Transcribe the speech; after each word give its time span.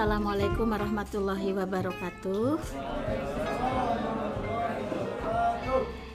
Assalamualaikum 0.00 0.72
warahmatullahi 0.72 1.52
wabarakatuh. 1.60 2.56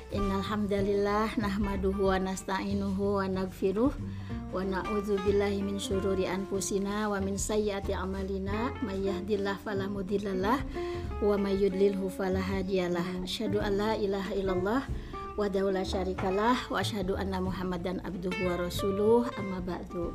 Innal 0.10 0.42
hamdalillah 0.42 1.30
nahmaduhu 1.38 2.10
wa 2.10 2.18
nasta'inuhu 2.18 3.22
wa 3.22 3.30
naghfiruh 3.30 3.94
wa 3.94 4.66
na'udzu 4.66 5.22
billahi 5.22 5.62
min 5.62 5.78
syururi 5.78 6.26
anfusina 6.26 7.14
wa 7.14 7.22
min 7.22 7.38
sayyiati 7.38 7.94
a'malina 7.94 8.74
may 8.82 9.06
yahdihillahu 9.06 9.62
fala 9.62 9.86
mudhillalah 9.86 10.66
wa 11.22 11.38
may 11.38 11.54
yudlilhu 11.54 12.10
fala 12.10 12.42
hadiyalah. 12.42 13.06
Asyhadu 13.22 13.62
an 13.62 13.78
la 13.78 13.94
ilaha 13.94 14.34
illallah 14.34 14.82
wa 15.38 15.46
la 15.46 15.86
syarikalah 15.86 16.58
wa 16.74 16.82
asyhadu 16.82 17.22
anna 17.22 17.38
Muhammadan 17.38 18.02
abduhu 18.02 18.50
wa 18.50 18.66
rasuluh 18.66 19.30
amma 19.38 19.62
ba'du. 19.62 20.10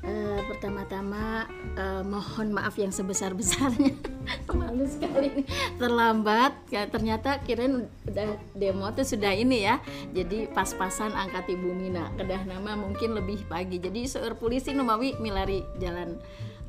Uh, 0.00 0.40
pertama-tama 0.48 1.44
uh, 1.76 2.00
mohon 2.00 2.56
maaf 2.56 2.80
yang 2.80 2.88
sebesar-besarnya. 2.88 3.92
Malu 4.56 4.88
sekali 4.88 5.28
ini 5.28 5.42
terlambat. 5.76 6.56
Ya, 6.72 6.88
ternyata 6.88 7.36
kirain 7.44 7.84
udah 8.08 8.28
demo 8.56 8.88
tuh 8.96 9.04
sudah 9.04 9.36
ini 9.36 9.68
ya. 9.68 9.76
Jadi 10.16 10.48
pas-pasan 10.56 11.12
angkat 11.12 11.52
ibu 11.52 11.76
Mina 11.76 12.08
kedah 12.16 12.48
nama 12.48 12.80
mungkin 12.80 13.12
lebih 13.12 13.44
pagi. 13.44 13.76
Jadi 13.76 14.08
seur 14.08 14.40
polisi 14.40 14.72
numawi 14.72 15.20
milari 15.20 15.60
jalan 15.76 16.16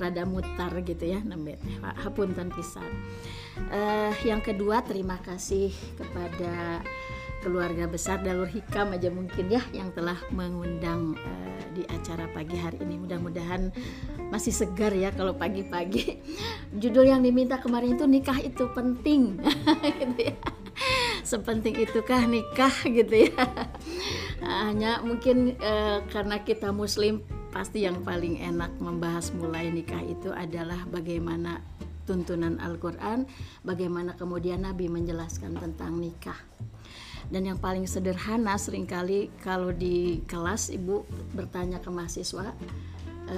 rada 0.02 0.26
mutar 0.26 0.74
gitu 0.82 1.06
ya 1.06 1.22
nembet 1.22 1.62
hapunten 2.02 2.50
pisan. 2.52 2.90
Uh, 3.70 4.12
yang 4.26 4.42
kedua 4.42 4.82
terima 4.82 5.22
kasih 5.22 5.70
kepada 5.94 6.82
keluarga 7.42 7.90
besar 7.90 8.22
Dalur 8.22 8.46
Hikam 8.46 8.94
aja 8.94 9.10
mungkin 9.10 9.50
ya 9.50 9.66
yang 9.74 9.90
telah 9.98 10.16
mengundang 10.30 11.18
uh, 11.18 11.62
di 11.74 11.82
acara 11.90 12.30
pagi 12.30 12.56
hari 12.56 12.78
ini. 12.86 13.02
Mudah-mudahan 13.02 13.74
masih 14.30 14.54
segar 14.54 14.94
ya 14.94 15.10
kalau 15.12 15.34
pagi-pagi. 15.34 16.22
Judul 16.82 17.10
yang 17.10 17.26
diminta 17.26 17.58
kemarin 17.58 17.98
itu 17.98 18.06
nikah 18.06 18.38
itu 18.38 18.70
penting 18.72 19.42
gitu 20.00 20.22
ya. 20.22 20.38
Sepenting 21.26 21.82
itukah 21.82 22.30
nikah 22.30 22.74
gitu 22.86 23.28
ya. 23.28 23.44
Hanya 24.70 25.02
mungkin 25.02 25.58
uh, 25.58 26.06
karena 26.14 26.46
kita 26.46 26.70
muslim 26.70 27.26
pasti 27.52 27.84
yang 27.84 28.06
paling 28.06 28.40
enak 28.40 28.80
membahas 28.80 29.34
mulai 29.36 29.68
nikah 29.68 30.00
itu 30.06 30.32
adalah 30.32 30.88
bagaimana 30.88 31.60
tuntunan 32.08 32.58
Al-Quran, 32.58 33.30
bagaimana 33.62 34.18
kemudian 34.18 34.66
Nabi 34.66 34.90
menjelaskan 34.90 35.56
tentang 35.60 36.02
nikah 36.02 36.40
dan 37.30 37.46
yang 37.46 37.60
paling 37.62 37.86
sederhana 37.86 38.58
sering 38.58 38.90
kali 38.90 39.30
kalau 39.44 39.70
di 39.70 40.26
kelas 40.26 40.74
ibu 40.74 41.06
bertanya 41.36 41.78
ke 41.78 41.90
mahasiswa 41.94 42.56
e, 43.30 43.38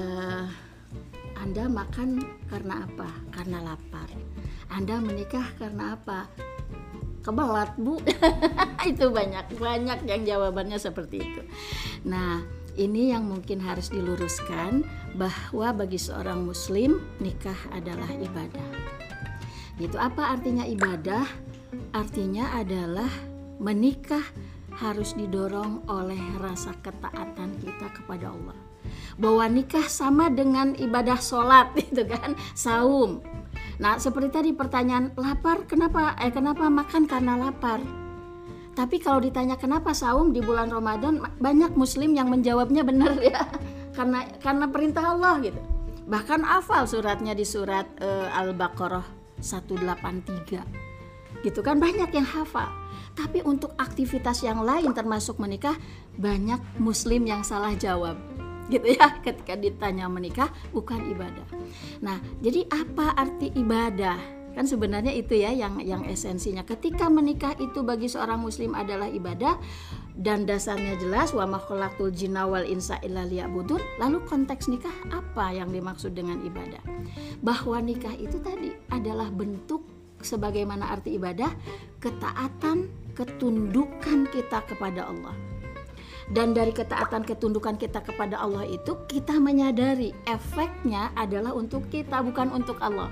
anda 1.43 1.67
makan 1.67 2.23
karena 2.47 2.87
apa? 2.87 3.09
Karena 3.35 3.59
lapar. 3.59 4.07
Anda 4.71 5.01
menikah 5.03 5.43
karena 5.59 5.99
apa? 5.99 6.31
Kebelat 7.19 7.75
bu. 7.75 7.99
Itu 8.91 9.11
banyak 9.11 9.59
banyak 9.59 10.07
yang 10.07 10.21
jawabannya 10.23 10.79
seperti 10.79 11.23
itu. 11.23 11.41
Nah 12.07 12.43
ini 12.79 13.11
yang 13.11 13.27
mungkin 13.27 13.59
harus 13.59 13.91
diluruskan 13.91 14.87
bahwa 15.19 15.83
bagi 15.83 15.99
seorang 15.99 16.47
muslim 16.47 16.99
nikah 17.19 17.59
adalah 17.75 18.07
ibadah. 18.07 18.69
Gitu. 19.79 19.99
Apa 19.99 20.39
artinya 20.39 20.63
ibadah? 20.63 21.27
Artinya 21.91 22.55
adalah 22.55 23.11
menikah 23.61 24.25
harus 24.81 25.13
didorong 25.13 25.85
oleh 25.85 26.19
rasa 26.41 26.73
ketaatan 26.81 27.53
kita 27.61 27.87
kepada 27.93 28.33
Allah. 28.33 28.57
Bahwa 29.15 29.45
nikah 29.45 29.85
sama 29.85 30.33
dengan 30.33 30.73
ibadah 30.73 31.21
sholat 31.21 31.77
itu 31.85 32.01
kan, 32.09 32.33
saum. 32.57 33.21
Nah 33.77 33.97
seperti 33.97 34.29
tadi 34.29 34.49
pertanyaan 34.53 35.13
lapar 35.17 35.65
kenapa 35.65 36.13
eh 36.21 36.33
kenapa 36.33 36.69
makan 36.69 37.09
karena 37.09 37.37
lapar. 37.37 37.81
Tapi 38.73 38.97
kalau 38.97 39.21
ditanya 39.21 39.53
kenapa 39.53 39.93
saum 39.93 40.33
di 40.33 40.41
bulan 40.41 40.73
Ramadan 40.73 41.21
banyak 41.37 41.77
muslim 41.77 42.17
yang 42.17 42.33
menjawabnya 42.33 42.81
benar 42.81 43.13
ya 43.21 43.45
karena 43.97 44.25
karena 44.41 44.65
perintah 44.69 45.13
Allah 45.13 45.37
gitu. 45.45 45.61
Bahkan 46.09 46.41
hafal 46.41 46.89
suratnya 46.89 47.37
di 47.37 47.45
surat 47.45 47.85
uh, 48.01 48.33
Al-Baqarah 48.33 49.05
183. 49.39 51.45
Gitu 51.45 51.59
kan 51.61 51.77
banyak 51.77 52.09
yang 52.11 52.27
hafal 52.27 52.82
tapi 53.13 53.45
untuk 53.45 53.77
aktivitas 53.77 54.41
yang 54.41 54.61
lain 54.65 54.93
termasuk 54.93 55.37
menikah 55.37 55.77
banyak 56.17 56.59
muslim 56.81 57.25
yang 57.25 57.45
salah 57.45 57.73
jawab 57.77 58.17
gitu 58.73 58.95
ya 58.95 59.19
ketika 59.21 59.59
ditanya 59.59 60.07
menikah 60.07 60.49
bukan 60.71 61.03
ibadah. 61.11 61.45
Nah, 61.99 62.17
jadi 62.39 62.63
apa 62.71 63.11
arti 63.13 63.51
ibadah? 63.53 64.43
Kan 64.53 64.69
sebenarnya 64.69 65.09
itu 65.09 65.33
ya 65.33 65.49
yang 65.49 65.81
yang 65.81 66.05
esensinya. 66.05 66.61
Ketika 66.61 67.09
menikah 67.09 67.57
itu 67.57 67.81
bagi 67.81 68.05
seorang 68.05 68.37
muslim 68.37 68.77
adalah 68.77 69.09
ibadah 69.09 69.57
dan 70.13 70.45
dasarnya 70.45 70.93
jelas 71.01 71.33
wa 71.33 71.49
ma 71.49 71.57
khalaqtul 71.57 72.13
jinna 72.13 72.45
wal 72.45 72.61
insa 72.61 73.01
illa 73.01 73.25
liya'budun. 73.25 73.81
Lalu 73.97 74.21
konteks 74.29 74.69
nikah 74.69 74.93
apa 75.09 75.57
yang 75.57 75.73
dimaksud 75.73 76.13
dengan 76.13 76.37
ibadah? 76.45 76.85
Bahwa 77.41 77.81
nikah 77.81 78.13
itu 78.13 78.37
tadi 78.45 78.69
adalah 78.93 79.33
bentuk 79.33 79.81
sebagaimana 80.21 80.93
arti 80.93 81.17
ibadah, 81.17 81.49
ketaatan, 81.97 83.02
ketundukan 83.13 84.29
kita 84.29 84.61
kepada 84.65 85.09
Allah. 85.09 85.33
Dan 86.31 86.55
dari 86.55 86.71
ketaatan 86.71 87.27
ketundukan 87.27 87.75
kita 87.75 87.99
kepada 87.99 88.39
Allah 88.39 88.63
itu 88.63 88.95
kita 89.11 89.35
menyadari 89.43 90.15
efeknya 90.23 91.11
adalah 91.19 91.51
untuk 91.51 91.83
kita 91.91 92.23
bukan 92.23 92.47
untuk 92.55 92.79
Allah. 92.79 93.11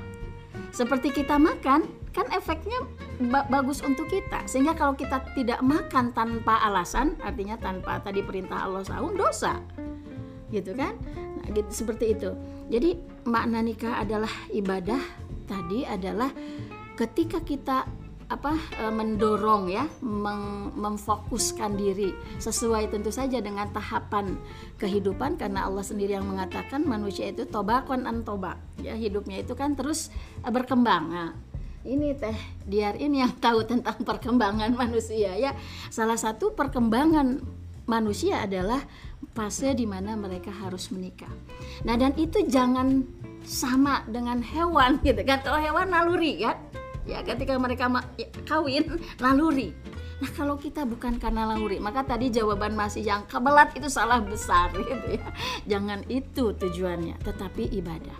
Seperti 0.71 1.11
kita 1.11 1.35
makan, 1.35 1.83
kan 2.15 2.27
efeknya 2.31 2.79
ba 3.27 3.43
bagus 3.51 3.83
untuk 3.83 4.07
kita. 4.07 4.47
Sehingga 4.47 4.71
kalau 4.71 4.95
kita 4.95 5.19
tidak 5.35 5.59
makan 5.59 6.15
tanpa 6.15 6.63
alasan, 6.63 7.19
artinya 7.19 7.59
tanpa 7.59 7.99
tadi 7.99 8.23
perintah 8.23 8.63
Allah 8.63 8.87
saum 8.87 9.19
dosa. 9.19 9.59
Gitu 10.47 10.71
kan? 10.71 10.95
Nah, 11.43 11.51
gitu, 11.51 11.67
seperti 11.67 12.15
itu. 12.15 12.31
Jadi 12.71 12.95
makna 13.27 13.59
nikah 13.59 13.99
adalah 13.99 14.31
ibadah 14.55 15.03
tadi 15.43 15.83
adalah 15.83 16.31
ketika 16.95 17.43
kita 17.43 17.83
apa 18.31 18.55
e, 18.79 18.87
mendorong 18.87 19.67
ya 19.67 19.83
mem 19.99 20.71
memfokuskan 20.71 21.75
diri 21.75 22.15
sesuai 22.39 22.87
tentu 22.87 23.11
saja 23.11 23.43
dengan 23.43 23.67
tahapan 23.75 24.39
kehidupan 24.79 25.35
karena 25.35 25.67
Allah 25.67 25.83
sendiri 25.83 26.15
yang 26.15 26.23
mengatakan 26.23 26.87
manusia 26.87 27.27
itu 27.27 27.43
tobakon 27.43 28.07
an 28.07 28.23
tobak. 28.23 28.55
Ya 28.79 28.95
hidupnya 28.95 29.43
itu 29.43 29.51
kan 29.51 29.75
terus 29.75 30.07
e, 30.39 30.47
berkembang. 30.47 31.11
Nah, 31.11 31.35
ini 31.83 32.15
teh 32.15 32.39
diar 32.63 32.95
ini 32.95 33.19
yang 33.19 33.35
tahu 33.35 33.67
tentang 33.67 33.99
perkembangan 34.07 34.71
manusia 34.79 35.35
ya. 35.35 35.51
Salah 35.91 36.15
satu 36.15 36.55
perkembangan 36.55 37.43
manusia 37.83 38.47
adalah 38.47 38.79
fase 39.35 39.75
di 39.75 39.83
mana 39.83 40.15
mereka 40.15 40.55
harus 40.55 40.87
menikah. 40.87 41.31
Nah 41.83 41.99
dan 41.99 42.15
itu 42.15 42.47
jangan 42.47 43.03
sama 43.43 44.07
dengan 44.07 44.39
hewan 44.39 45.03
gitu 45.03 45.19
kan. 45.27 45.43
Kalau 45.43 45.59
hewan 45.59 45.91
naluri 45.91 46.47
kan? 46.47 46.55
ya 46.55 46.80
ketika 47.05 47.57
mereka 47.57 47.89
ya, 48.17 48.27
kawin 48.45 48.85
naluri 49.17 49.73
Nah 50.21 50.29
kalau 50.37 50.53
kita 50.53 50.85
bukan 50.85 51.17
karena 51.17 51.49
naluri, 51.49 51.81
maka 51.81 52.05
tadi 52.05 52.29
jawaban 52.29 52.77
masih 52.77 53.01
yang 53.01 53.25
kebelat 53.25 53.73
itu 53.73 53.89
salah 53.89 54.21
besar 54.21 54.69
gitu 54.77 55.17
ya. 55.17 55.25
Jangan 55.65 56.05
itu 56.13 56.53
tujuannya, 56.53 57.17
tetapi 57.25 57.73
ibadah. 57.81 58.17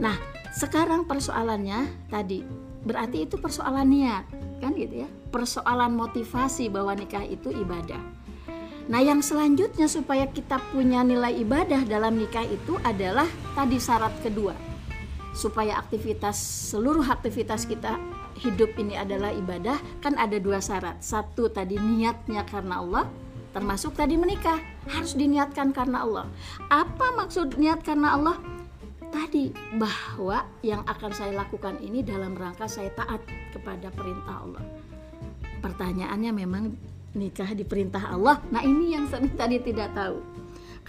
Nah 0.00 0.16
sekarang 0.56 1.04
persoalannya 1.04 2.08
tadi 2.08 2.40
berarti 2.80 3.28
itu 3.28 3.36
persoalan 3.36 3.84
niat 3.92 4.24
kan 4.64 4.72
gitu 4.72 5.04
ya. 5.04 5.08
Persoalan 5.28 5.92
motivasi 5.92 6.72
bahwa 6.72 6.96
nikah 6.96 7.22
itu 7.28 7.52
ibadah. 7.52 8.00
Nah 8.88 9.04
yang 9.04 9.20
selanjutnya 9.20 9.92
supaya 9.92 10.24
kita 10.24 10.56
punya 10.72 11.04
nilai 11.04 11.36
ibadah 11.36 11.84
dalam 11.84 12.16
nikah 12.16 12.48
itu 12.48 12.80
adalah 12.80 13.28
tadi 13.52 13.76
syarat 13.76 14.16
kedua 14.24 14.69
supaya 15.32 15.78
aktivitas 15.78 16.36
seluruh 16.72 17.06
aktivitas 17.06 17.66
kita 17.66 17.98
hidup 18.40 18.72
ini 18.80 18.96
adalah 18.96 19.30
ibadah 19.34 19.78
kan 20.00 20.16
ada 20.16 20.40
dua 20.40 20.58
syarat. 20.58 20.98
Satu 21.04 21.52
tadi 21.52 21.76
niatnya 21.76 22.42
karena 22.48 22.80
Allah 22.80 23.04
termasuk 23.50 23.98
tadi 23.98 24.14
menikah. 24.14 24.58
Harus 24.86 25.14
diniatkan 25.14 25.74
karena 25.74 26.02
Allah. 26.06 26.26
Apa 26.70 27.14
maksud 27.14 27.58
niat 27.58 27.82
karena 27.82 28.16
Allah? 28.16 28.36
Tadi 29.10 29.50
bahwa 29.74 30.46
yang 30.62 30.86
akan 30.86 31.10
saya 31.10 31.34
lakukan 31.34 31.82
ini 31.82 32.06
dalam 32.06 32.38
rangka 32.38 32.70
saya 32.70 32.94
taat 32.94 33.18
kepada 33.50 33.90
perintah 33.90 34.46
Allah. 34.46 34.62
Pertanyaannya 35.60 36.30
memang 36.30 36.70
nikah 37.18 37.50
di 37.52 37.66
perintah 37.66 38.14
Allah? 38.14 38.38
Nah 38.54 38.62
ini 38.62 38.94
yang 38.94 39.10
tadi 39.34 39.58
tidak 39.58 39.92
tahu 39.98 40.39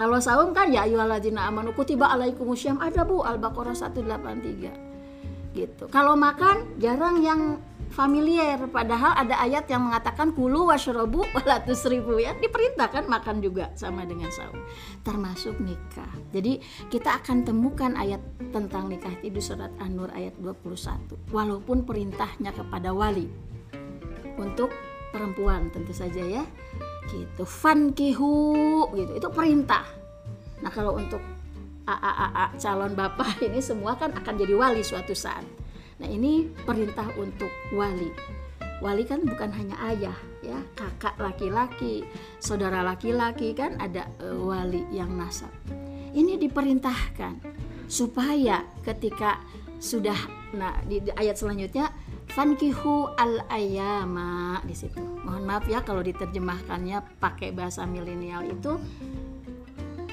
kalau 0.02 0.18
saum 0.18 0.50
kan 0.50 0.74
ya 0.74 0.90
ayyuhalladzina 0.90 1.46
amanu 1.46 1.78
kutiba 1.78 2.10
alaikumusyaum 2.10 2.82
ada 2.82 3.06
Bu 3.06 3.22
Al-Baqarah 3.22 3.78
183. 3.78 5.54
Gitu. 5.54 5.86
Kalau 5.94 6.18
makan 6.18 6.82
jarang 6.82 7.22
yang 7.22 7.62
familiar. 7.94 8.58
Padahal 8.72 9.14
ada 9.14 9.38
ayat 9.38 9.70
yang 9.70 9.86
mengatakan 9.86 10.34
kulu 10.34 10.74
washrobu 10.74 11.22
walatus 11.38 11.86
ribu 11.86 12.18
ya 12.18 12.34
diperintahkan 12.34 13.06
makan 13.06 13.46
juga 13.46 13.70
sama 13.78 14.02
dengan 14.08 14.34
saum. 14.34 14.58
Termasuk 15.06 15.62
nikah. 15.62 16.10
Jadi 16.34 16.58
kita 16.90 17.22
akan 17.22 17.46
temukan 17.46 17.94
ayat 17.94 18.24
tentang 18.50 18.90
nikah 18.90 19.14
itu 19.22 19.38
di 19.38 19.42
surat 19.44 19.70
An-Nur 19.78 20.10
ayat 20.18 20.34
21 20.42 21.30
walaupun 21.30 21.86
perintahnya 21.86 22.56
kepada 22.58 22.90
wali. 22.90 23.30
Untuk 24.40 24.74
perempuan 25.14 25.70
tentu 25.70 25.94
saja 25.94 26.26
ya 26.26 26.44
gitu. 27.12 27.44
Fankihu 27.44 28.88
gitu. 28.96 29.12
Itu 29.20 29.28
perintah. 29.30 29.84
Nah 30.64 30.72
kalau 30.72 30.96
untuk 30.96 31.20
AAA 31.86 32.46
calon 32.62 32.94
bapak 32.96 33.44
ini 33.44 33.60
semua 33.60 34.00
kan 34.00 34.16
akan 34.16 34.34
jadi 34.40 34.54
wali 34.56 34.82
suatu 34.86 35.12
saat. 35.12 35.44
Nah, 36.02 36.10
ini 36.10 36.50
perintah 36.66 37.06
untuk 37.14 37.50
wali. 37.78 38.10
Wali 38.82 39.06
kan 39.06 39.22
bukan 39.22 39.54
hanya 39.54 39.78
ayah, 39.94 40.18
ya, 40.42 40.58
kakak 40.74 41.14
laki-laki, 41.22 42.02
saudara 42.42 42.82
laki-laki 42.82 43.54
kan 43.54 43.78
ada 43.78 44.10
uh, 44.18 44.34
wali 44.42 44.82
yang 44.90 45.14
nasab. 45.14 45.54
Ini 46.18 46.42
diperintahkan 46.42 47.38
supaya 47.86 48.66
ketika 48.82 49.38
sudah 49.78 50.18
nah 50.58 50.82
di 50.84 51.00
ayat 51.14 51.38
selanjutnya 51.38 51.94
fankihu 52.32 53.12
al 53.20 53.44
ayama 53.52 54.60
di 54.64 54.74
situ. 54.74 55.00
Mohon 55.28 55.44
maaf 55.46 55.66
ya 55.68 55.84
kalau 55.84 56.00
diterjemahkannya 56.02 57.20
pakai 57.20 57.52
bahasa 57.52 57.84
milenial 57.84 58.48
itu 58.48 58.80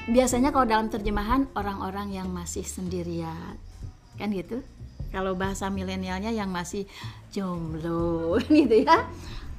biasanya 0.09 0.51
kalau 0.51 0.67
dalam 0.67 0.91
terjemahan 0.91 1.47
orang-orang 1.55 2.11
yang 2.13 2.27
masih 2.27 2.67
sendirian. 2.67 3.55
Kan 4.19 4.35
gitu? 4.35 4.59
kalau 5.09 5.33
bahasa 5.33 5.67
milenialnya 5.67 6.29
yang 6.29 6.49
masih 6.53 6.85
jomblo 7.33 8.37
gitu 8.49 8.85
ya 8.85 9.05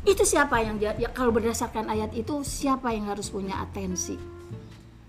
itu 0.00 0.24
siapa 0.24 0.64
yang 0.64 0.80
ya, 0.80 0.96
kalau 1.12 1.28
berdasarkan 1.28 1.92
ayat 1.92 2.16
itu 2.16 2.40
siapa 2.40 2.88
yang 2.96 3.12
harus 3.12 3.28
punya 3.28 3.60
atensi 3.60 4.16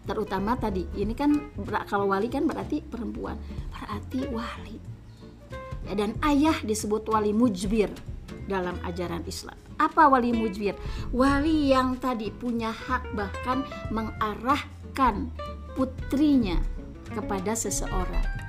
terutama 0.04 0.58
tadi 0.58 0.84
ini 0.98 1.14
kan 1.16 1.32
kalau 1.88 2.10
wali 2.12 2.28
kan 2.28 2.44
berarti 2.44 2.84
perempuan 2.84 3.38
berarti 3.72 4.28
wali 4.28 4.91
dan 5.96 6.18
ayah 6.26 6.56
disebut 6.64 7.08
wali 7.10 7.32
mujbir 7.36 7.92
dalam 8.48 8.76
ajaran 8.88 9.24
Islam 9.28 9.56
apa 9.82 10.06
wali 10.08 10.34
mujbir 10.34 10.78
wali 11.10 11.74
yang 11.74 11.98
tadi 11.98 12.30
punya 12.30 12.70
hak 12.70 13.18
bahkan 13.18 13.66
mengarahkan 13.90 15.30
putrinya 15.74 16.60
kepada 17.12 17.58
seseorang 17.58 18.42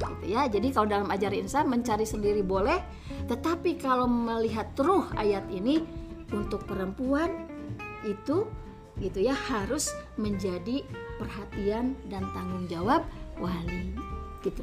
gitu 0.00 0.26
ya. 0.32 0.48
Jadi 0.48 0.72
kalau 0.72 0.88
dalam 0.88 1.08
ajaran 1.08 1.44
Islam 1.44 1.66
mencari 1.72 2.04
sendiri 2.04 2.40
boleh, 2.44 2.80
tetapi 3.28 3.76
kalau 3.80 4.08
melihat 4.08 4.72
ruh 4.80 5.04
ayat 5.16 5.44
ini 5.52 5.84
untuk 6.32 6.64
perempuan 6.64 7.48
itu 8.04 8.48
gitu 9.00 9.18
ya 9.20 9.32
harus 9.32 9.92
menjadi 10.20 10.84
perhatian 11.16 11.96
dan 12.12 12.24
tanggung 12.36 12.68
jawab 12.68 13.04
wali 13.40 13.96
gitu. 14.44 14.60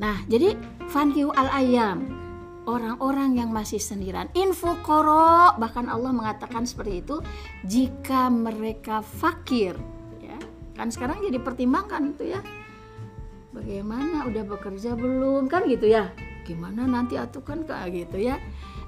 Nah, 0.00 0.24
jadi 0.24 0.56
fankiu 0.88 1.34
al 1.36 1.52
ayam 1.52 2.22
orang-orang 2.66 3.38
yang 3.38 3.50
masih 3.50 3.82
sendirian. 3.82 4.30
Info 4.38 4.78
koro 4.80 5.54
bahkan 5.58 5.90
Allah 5.90 6.14
mengatakan 6.14 6.64
seperti 6.64 7.02
itu 7.02 7.16
jika 7.66 8.30
mereka 8.30 9.02
fakir 9.02 9.74
ya. 10.22 10.38
Kan 10.78 10.94
sekarang 10.94 11.20
jadi 11.22 11.38
pertimbangkan 11.42 12.14
itu 12.14 12.32
ya. 12.32 12.40
Bagaimana 13.52 14.24
udah 14.30 14.44
bekerja 14.48 14.96
belum? 14.96 15.50
Kan 15.50 15.68
gitu 15.68 15.90
ya. 15.90 16.08
Gimana 16.48 16.88
nanti 16.88 17.20
atuh 17.20 17.44
kan 17.44 17.66
kayak 17.68 18.08
gitu 18.08 18.32
ya. 18.32 18.40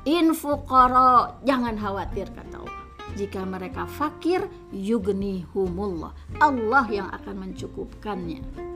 Info 0.08 0.64
koro 0.64 1.40
jangan 1.44 1.76
khawatir 1.76 2.32
kata 2.32 2.60
Allah. 2.60 2.80
Jika 3.14 3.46
mereka 3.46 3.86
fakir 3.86 4.42
yugni 4.74 5.46
humullah. 5.54 6.10
Allah 6.42 6.86
yang 6.90 7.08
akan 7.14 7.46
mencukupkannya 7.46 8.74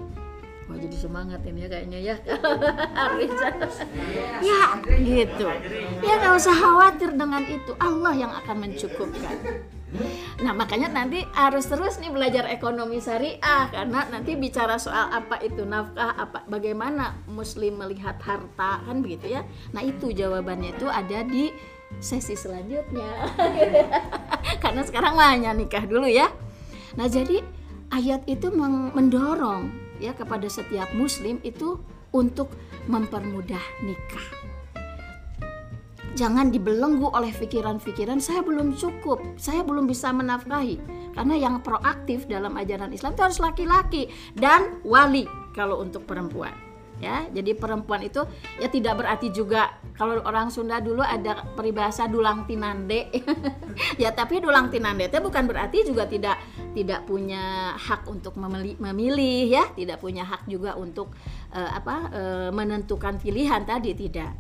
Wah 0.69 0.77
jadi 0.77 0.97
semangat 1.01 1.41
ini 1.49 1.65
ya 1.65 1.69
kayaknya 1.73 1.99
ya 1.99 2.17
Ya 4.53 4.63
gitu 5.01 5.49
Ya 6.05 6.13
nggak 6.21 6.35
usah 6.37 6.53
khawatir 6.53 7.17
dengan 7.17 7.41
itu 7.49 7.73
Allah 7.81 8.13
yang 8.13 8.33
akan 8.37 8.57
mencukupkan 8.69 9.37
Nah 10.45 10.53
makanya 10.53 10.93
nanti 10.93 11.25
harus 11.33 11.65
terus 11.65 11.97
nih 11.97 12.13
belajar 12.13 12.45
ekonomi 12.53 13.01
syariah 13.01 13.73
karena 13.73 14.05
nanti 14.13 14.37
bicara 14.37 14.77
soal 14.77 15.09
apa 15.09 15.41
itu 15.41 15.65
nafkah, 15.65 16.13
apa 16.13 16.45
bagaimana 16.45 17.17
muslim 17.25 17.81
melihat 17.81 18.21
harta 18.21 18.85
kan 18.85 19.01
begitu 19.01 19.41
ya. 19.41 19.43
Nah 19.73 19.81
itu 19.81 20.13
jawabannya 20.13 20.77
itu 20.77 20.87
ada 20.87 21.25
di 21.25 21.51
sesi 22.05 22.37
selanjutnya. 22.37 23.33
karena 24.63 24.85
sekarang 24.85 25.17
hanya 25.17 25.57
nikah 25.57 25.89
dulu 25.89 26.05
ya. 26.05 26.29
Nah 27.01 27.09
jadi 27.09 27.41
ayat 27.89 28.29
itu 28.29 28.53
mendorong 28.93 29.88
ya 29.99 30.15
kepada 30.15 30.47
setiap 30.47 30.91
muslim 30.95 31.43
itu 31.43 31.79
untuk 32.15 32.51
mempermudah 32.89 33.63
nikah 33.85 34.29
jangan 36.19 36.51
dibelenggu 36.51 37.15
oleh 37.15 37.31
pikiran-pikiran 37.31 38.19
saya 38.19 38.43
belum 38.43 38.75
cukup, 38.75 39.23
saya 39.39 39.63
belum 39.63 39.87
bisa 39.87 40.11
menafkahi. 40.11 40.83
Karena 41.15 41.39
yang 41.39 41.63
proaktif 41.63 42.27
dalam 42.27 42.59
ajaran 42.59 42.91
Islam 42.91 43.15
itu 43.15 43.23
harus 43.23 43.39
laki-laki 43.39 44.11
dan 44.35 44.83
wali 44.83 45.31
kalau 45.55 45.79
untuk 45.79 46.11
perempuan. 46.11 46.68
Ya, 46.99 47.31
jadi 47.31 47.55
perempuan 47.55 48.03
itu 48.03 48.27
ya 48.59 48.67
tidak 48.67 48.99
berarti 48.99 49.31
juga 49.31 49.71
kalau 49.95 50.19
orang 50.27 50.51
Sunda 50.51 50.83
dulu 50.83 50.99
ada 50.99 51.47
peribahasa 51.55 52.11
dulang 52.11 52.43
tinande. 52.51 53.15
ya, 54.03 54.11
tapi 54.11 54.43
dulang 54.43 54.67
tinande 54.67 55.07
itu 55.07 55.19
bukan 55.23 55.47
berarti 55.47 55.87
juga 55.87 56.11
tidak 56.11 56.43
tidak 56.75 57.07
punya 57.07 57.75
hak 57.79 58.03
untuk 58.11 58.35
memilih, 58.35 58.75
memilih 58.83 59.47
ya, 59.47 59.65
tidak 59.79 60.03
punya 60.03 60.27
hak 60.27 60.51
juga 60.51 60.75
untuk 60.75 61.15
uh, 61.55 61.71
apa 61.71 61.97
uh, 62.11 62.51
menentukan 62.51 63.23
pilihan 63.23 63.63
tadi 63.63 63.95
tidak 63.95 64.35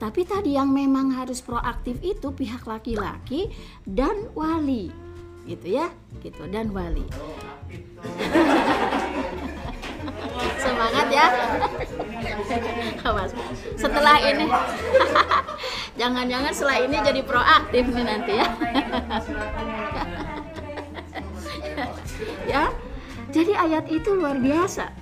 tapi 0.00 0.24
tadi 0.24 0.56
yang 0.56 0.72
memang 0.72 1.12
harus 1.12 1.44
proaktif 1.44 2.00
itu 2.00 2.32
pihak 2.32 2.64
laki-laki 2.64 3.52
dan 3.84 4.32
wali. 4.32 4.88
Gitu 5.44 5.76
ya, 5.76 5.92
gitu 6.24 6.48
dan 6.48 6.72
wali. 6.72 7.04
Semangat 10.60 11.06
ya. 11.08 11.26
Awas. 13.08 13.30
Setelah 13.80 14.16
ini 14.20 14.46
jangan-jangan 16.00 16.52
setelah 16.52 16.78
ini 16.84 16.96
jadi 17.00 17.20
proaktif 17.24 17.84
nih 17.88 18.04
nanti 18.04 18.32
ya. 18.36 18.46
ya. 22.52 22.64
Jadi 23.30 23.52
ayat 23.54 23.88
itu 23.88 24.12
luar 24.12 24.36
biasa. 24.36 24.92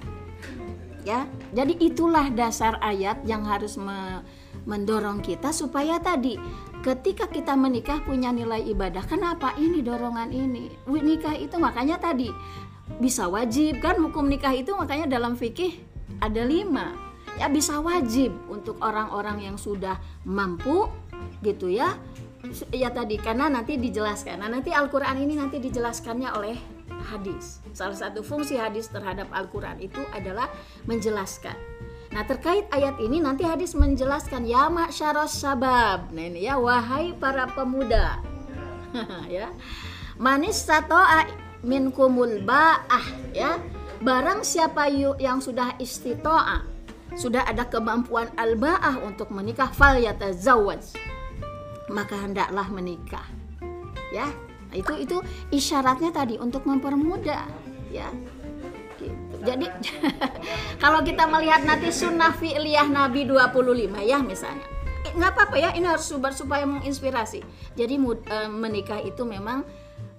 Ya. 1.02 1.26
Jadi 1.50 1.80
itulah 1.80 2.28
dasar 2.30 2.76
ayat 2.84 3.24
yang 3.24 3.42
harus 3.42 3.80
me 3.80 4.22
mendorong 4.68 5.24
kita 5.24 5.48
supaya 5.48 5.96
tadi 5.96 6.36
ketika 6.84 7.24
kita 7.24 7.56
menikah 7.56 8.04
punya 8.04 8.28
nilai 8.28 8.60
ibadah. 8.68 9.00
Kenapa? 9.08 9.56
Ini 9.56 9.80
dorongan 9.80 10.28
ini. 10.28 10.68
Nikah 10.84 11.40
itu 11.40 11.56
makanya 11.56 11.96
tadi 11.96 12.28
bisa 12.97 13.28
wajib 13.28 13.85
kan 13.85 14.00
hukum 14.00 14.25
nikah 14.26 14.57
itu 14.57 14.73
makanya 14.73 15.07
dalam 15.07 15.37
fikih 15.37 15.76
ada 16.25 16.42
lima 16.42 16.97
ya 17.37 17.47
bisa 17.47 17.78
wajib 17.78 18.35
untuk 18.49 18.80
orang-orang 18.80 19.45
yang 19.45 19.57
sudah 19.61 20.00
mampu 20.25 20.88
gitu 21.45 21.68
ya 21.71 21.95
ya 22.73 22.88
tadi 22.90 23.21
karena 23.21 23.52
nanti 23.52 23.76
dijelaskan 23.76 24.40
nah 24.40 24.50
nanti 24.50 24.73
Al-Quran 24.73 25.21
ini 25.21 25.38
nanti 25.38 25.61
dijelaskannya 25.62 26.30
oleh 26.35 26.57
hadis 27.12 27.62
salah 27.76 27.95
satu 27.95 28.26
fungsi 28.26 28.59
hadis 28.59 28.90
terhadap 28.90 29.30
Al-Quran 29.30 29.78
itu 29.78 30.02
adalah 30.11 30.50
menjelaskan 30.88 31.54
Nah 32.09 32.25
terkait 32.25 32.64
ayat 32.73 32.97
ini 33.04 33.21
nanti 33.21 33.45
hadis 33.45 33.76
menjelaskan 33.76 34.49
ya 34.49 34.73
maksyaros 34.73 35.28
sabab. 35.28 36.09
Nah 36.09 36.25
ini 36.25 36.49
ya 36.49 36.57
wahai 36.57 37.12
para 37.12 37.45
pemuda. 37.52 38.16
ya. 39.28 39.52
Manis 40.16 40.57
sato'a 40.57 41.28
minkumul 41.64 42.42
ba'ah 42.44 43.06
ya. 43.34 43.58
Barang 43.98 44.46
siapa 44.46 44.86
yang 45.18 45.42
sudah 45.42 45.74
istitoa 45.82 46.62
sudah 47.18 47.42
ada 47.50 47.66
kemampuan 47.66 48.30
al-ba'ah 48.38 49.02
untuk 49.02 49.34
menikah 49.34 49.70
fal 49.74 49.98
yatazawwaj. 49.98 50.94
Maka 51.90 52.14
hendaklah 52.14 52.68
menikah. 52.70 53.26
Ya. 54.14 54.30
Nah, 54.68 54.76
itu 54.76 54.92
itu 55.00 55.16
isyaratnya 55.48 56.12
tadi 56.12 56.36
untuk 56.36 56.68
mempermudah 56.68 57.48
ya 57.88 58.12
jadi 59.42 59.66
kalau 60.82 61.00
kita 61.06 61.24
melihat 61.30 61.62
nanti 61.62 61.94
sunnah 61.94 62.34
fi'liyah 62.34 62.90
Nabi 62.90 63.28
25 63.28 64.02
ya 64.02 64.18
misalnya. 64.22 64.66
Eh, 65.06 65.12
nggak 65.14 65.30
apa-apa 65.30 65.56
ya, 65.62 65.70
ini 65.78 65.86
harus 65.86 66.10
supaya 66.10 66.66
menginspirasi. 66.66 67.40
Jadi 67.78 67.94
eh, 68.02 68.50
menikah 68.50 68.98
itu 68.98 69.22
memang 69.22 69.62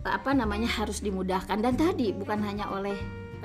apa 0.10 0.34
namanya 0.34 0.68
harus 0.68 1.00
dimudahkan. 1.00 1.62
Dan 1.62 1.78
tadi 1.78 2.12
bukan 2.12 2.42
hanya 2.42 2.68
oleh 2.74 2.98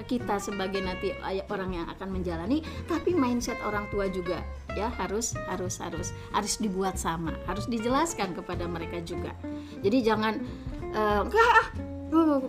kita 0.05 0.37
sebagai 0.37 0.85
nanti 0.85 1.17
orang 1.49 1.81
yang 1.81 1.87
akan 1.89 2.13
menjalani 2.13 2.61
tapi 2.85 3.17
mindset 3.17 3.57
orang 3.65 3.89
tua 3.89 4.11
juga 4.11 4.43
ya. 4.77 4.93
Harus 5.01 5.33
harus 5.49 5.81
harus 5.81 6.13
harus 6.35 6.55
dibuat 6.61 7.01
sama 7.01 7.33
harus 7.47 7.65
dijelaskan 7.69 8.35
kepada 8.37 8.69
mereka 8.69 9.01
juga. 9.01 9.33
Jadi 9.81 9.99
jangan 10.05 10.41
uh, 10.93 11.25
enggak 11.25 11.49
ah, 11.49 11.67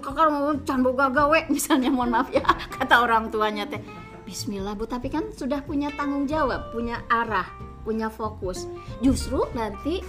kakak 0.01 0.27
mau 0.29 0.51
can 0.65 0.81
gawe 0.83 1.39
misalnya 1.55 1.89
mohon 1.93 2.11
maaf 2.11 2.29
ya 2.33 2.43
kata 2.75 3.03
orang 3.03 3.29
tuanya 3.29 3.69
teh. 3.69 3.79
Bismillah 4.25 4.73
bu 4.73 4.89
tapi 4.89 5.13
kan 5.13 5.29
sudah 5.29 5.61
punya 5.61 5.93
tanggung 5.93 6.25
jawab 6.25 6.73
punya 6.73 7.05
arah 7.13 7.45
punya 7.85 8.09
fokus. 8.09 8.65
Justru 8.99 9.45
nanti 9.53 10.01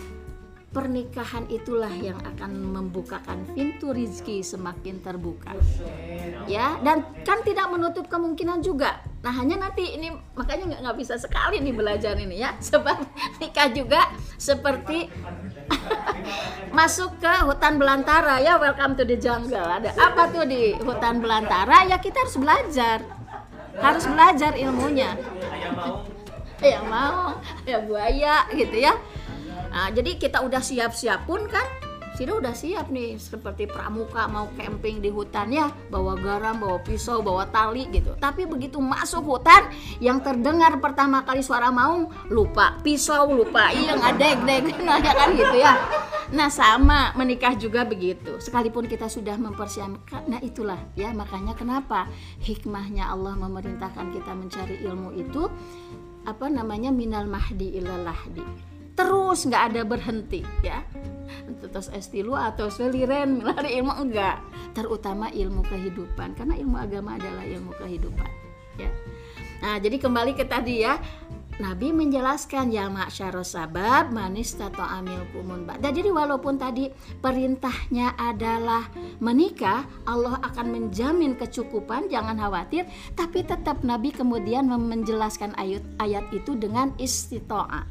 pernikahan 0.76 1.48
itulah 1.48 1.88
yang 1.88 2.20
akan 2.20 2.52
membukakan 2.76 3.48
pintu 3.56 3.96
rizki 3.96 4.44
semakin 4.44 5.00
terbuka. 5.00 5.56
Ya 6.44 6.76
dan 6.84 7.00
kan 7.24 7.40
tidak 7.40 7.72
menutup 7.72 8.12
kemungkinan 8.12 8.60
juga. 8.60 9.00
Nah 9.24 9.32
hanya 9.32 9.56
nanti 9.56 9.96
ini 9.96 10.12
makanya 10.36 10.76
nggak 10.76 10.80
nggak 10.84 10.98
bisa 11.00 11.16
sekali 11.16 11.64
nih 11.64 11.72
belajar 11.72 12.12
ini 12.20 12.44
ya. 12.44 12.52
Sebab 12.68 12.92
nikah 13.40 13.72
juga 13.72 14.12
seperti 14.36 15.08
masuk 16.76 17.24
ke 17.24 17.32
hutan 17.48 17.80
belantara 17.80 18.36
ya. 18.44 18.60
Welcome 18.60 19.00
to 19.00 19.08
the 19.08 19.16
jungle. 19.16 19.64
Ada 19.64 19.96
apa 19.96 20.28
tuh 20.28 20.44
di 20.44 20.76
hutan 20.76 21.24
belantara? 21.24 21.88
Ya 21.88 21.96
kita 21.96 22.20
harus 22.20 22.36
belajar. 22.36 23.00
Harus 23.80 24.04
belajar 24.04 24.52
ilmunya. 24.52 25.16
Ya 26.60 26.84
mau. 26.92 27.40
Ya 27.64 27.80
buaya 27.80 28.44
gitu 28.52 28.76
ya 28.76 28.92
Nah, 29.76 29.92
jadi 29.92 30.16
kita 30.16 30.40
udah 30.40 30.64
siap-siap 30.64 31.28
pun 31.28 31.44
kan 31.52 31.68
Sida 32.16 32.32
udah 32.32 32.56
siap 32.56 32.88
nih 32.88 33.20
seperti 33.20 33.68
pramuka 33.68 34.24
mau 34.24 34.48
camping 34.56 35.04
di 35.04 35.12
hutan 35.12 35.52
ya 35.52 35.68
bawa 35.92 36.16
garam, 36.16 36.56
bawa 36.56 36.80
pisau, 36.80 37.20
bawa 37.20 37.44
tali 37.52 37.84
gitu. 37.92 38.16
Tapi 38.16 38.48
begitu 38.48 38.80
masuk 38.80 39.36
hutan 39.36 39.68
yang 40.00 40.24
terdengar 40.24 40.80
pertama 40.80 41.28
kali 41.28 41.44
suara 41.44 41.68
maung 41.68 42.08
lupa 42.32 42.80
pisau 42.80 43.28
lupa 43.36 43.68
iya 43.68 44.00
ngadeg 44.00 44.48
deg 44.48 44.64
nah 44.88 44.96
ya 44.96 45.12
kan 45.12 45.36
gitu 45.36 45.60
ya. 45.60 45.76
Nah 46.32 46.48
sama 46.48 47.12
menikah 47.20 47.52
juga 47.52 47.84
begitu. 47.84 48.40
Sekalipun 48.40 48.88
kita 48.88 49.12
sudah 49.12 49.36
mempersiapkan, 49.36 50.24
nah 50.24 50.40
itulah 50.40 50.80
ya 50.96 51.12
makanya 51.12 51.52
kenapa 51.52 52.08
hikmahnya 52.40 53.12
Allah 53.12 53.36
memerintahkan 53.36 54.16
kita 54.16 54.32
mencari 54.32 54.80
ilmu 54.88 55.12
itu 55.20 55.52
apa 56.24 56.48
namanya 56.48 56.88
minal 56.88 57.28
mahdi 57.28 57.76
ilalahdi 57.76 58.75
terus 58.96 59.44
nggak 59.46 59.62
ada 59.72 59.82
berhenti 59.84 60.40
ya. 60.64 60.82
Terus 61.60 61.92
estilu 61.92 62.32
atau 62.32 62.72
seliren 62.72 63.40
lari 63.46 63.76
ilmu 63.78 63.92
enggak. 63.92 64.40
Terutama 64.72 65.28
ilmu 65.28 65.62
kehidupan 65.68 66.34
karena 66.34 66.56
ilmu 66.56 66.76
agama 66.80 67.20
adalah 67.20 67.44
ilmu 67.44 67.76
kehidupan 67.76 68.30
ya. 68.80 68.90
Nah 69.60 69.76
jadi 69.76 69.96
kembali 70.00 70.32
ke 70.32 70.48
tadi 70.48 70.82
ya. 70.82 70.96
Nabi 71.56 71.88
menjelaskan 71.88 72.68
ya 72.68 72.92
maksyarus 72.92 73.56
sabab 73.56 74.12
manis 74.12 74.52
tato 74.60 74.84
amil 74.84 75.24
kumun 75.32 75.64
nah, 75.64 75.80
jadi 75.80 76.12
walaupun 76.12 76.60
tadi 76.60 76.92
perintahnya 77.24 78.12
adalah 78.12 78.84
menikah 79.24 79.88
Allah 80.04 80.36
akan 80.44 80.66
menjamin 80.68 81.32
kecukupan 81.32 82.12
jangan 82.12 82.36
khawatir. 82.36 82.84
Tapi 83.16 83.40
tetap 83.40 83.80
Nabi 83.88 84.12
kemudian 84.12 84.68
menjelaskan 84.68 85.56
ayat 85.56 85.80
ayat 85.96 86.28
itu 86.28 86.52
dengan 86.60 86.92
istitoa 87.00 87.88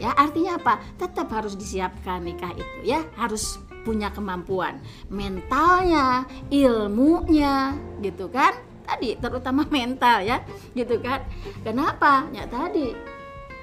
ya 0.00 0.10
artinya 0.14 0.58
apa? 0.58 0.80
Tetap 0.98 1.30
harus 1.30 1.54
disiapkan 1.54 2.24
nikah 2.24 2.52
itu 2.54 2.78
ya. 2.82 3.02
Harus 3.14 3.58
punya 3.84 4.08
kemampuan 4.08 4.80
mentalnya 5.12 6.24
ilmunya 6.48 7.76
gitu 8.00 8.32
kan? 8.32 8.56
Tadi 8.84 9.16
terutama 9.20 9.68
mental 9.74 10.24
ya 10.24 10.40
gitu 10.72 10.98
kan? 10.98 11.22
Kenapa? 11.62 12.26
Ya 12.32 12.48
tadi 12.48 13.14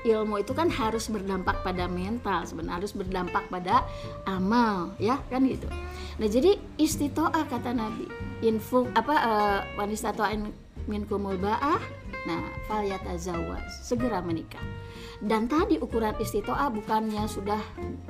ilmu 0.01 0.41
itu 0.41 0.53
kan 0.57 0.65
harus 0.69 1.09
berdampak 1.13 1.61
pada 1.61 1.85
mental 1.85 2.41
sebenarnya 2.45 2.81
harus 2.81 2.93
berdampak 2.97 3.45
pada 3.53 3.85
amal 4.25 4.93
ya 4.97 5.21
kan 5.29 5.45
gitu. 5.45 5.69
Nah 6.17 6.27
jadi 6.29 6.57
istitoa 6.77 7.45
kata 7.49 7.73
nabi. 7.73 8.09
Info 8.41 8.89
apa 8.97 9.15
uh, 9.21 9.59
wanita 9.77 10.13
min 10.89 11.05
kumul 11.05 11.37
ba'ah. 11.37 11.81
Nah 12.25 12.41
fal 12.65 12.85
segera 13.85 14.21
menikah 14.21 14.61
dan 15.21 15.45
tadi 15.45 15.77
ukuran 15.77 16.17
istitoa 16.17 16.73
bukannya 16.73 17.29
sudah 17.29 17.61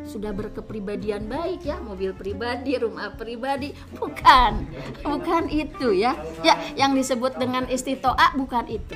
sudah 0.08 0.32
berkepribadian 0.32 1.28
baik 1.28 1.68
ya? 1.68 1.76
Mobil 1.84 2.16
pribadi 2.16 2.80
rumah 2.80 3.12
pribadi. 3.20 3.76
Bukan 4.00 4.72
bukan 5.04 5.52
itu 5.52 5.92
ya. 5.92 6.16
Ya 6.40 6.56
yang 6.80 6.96
disebut 6.96 7.36
dengan 7.36 7.68
istitoa 7.68 8.32
bukan 8.40 8.64
itu 8.72 8.96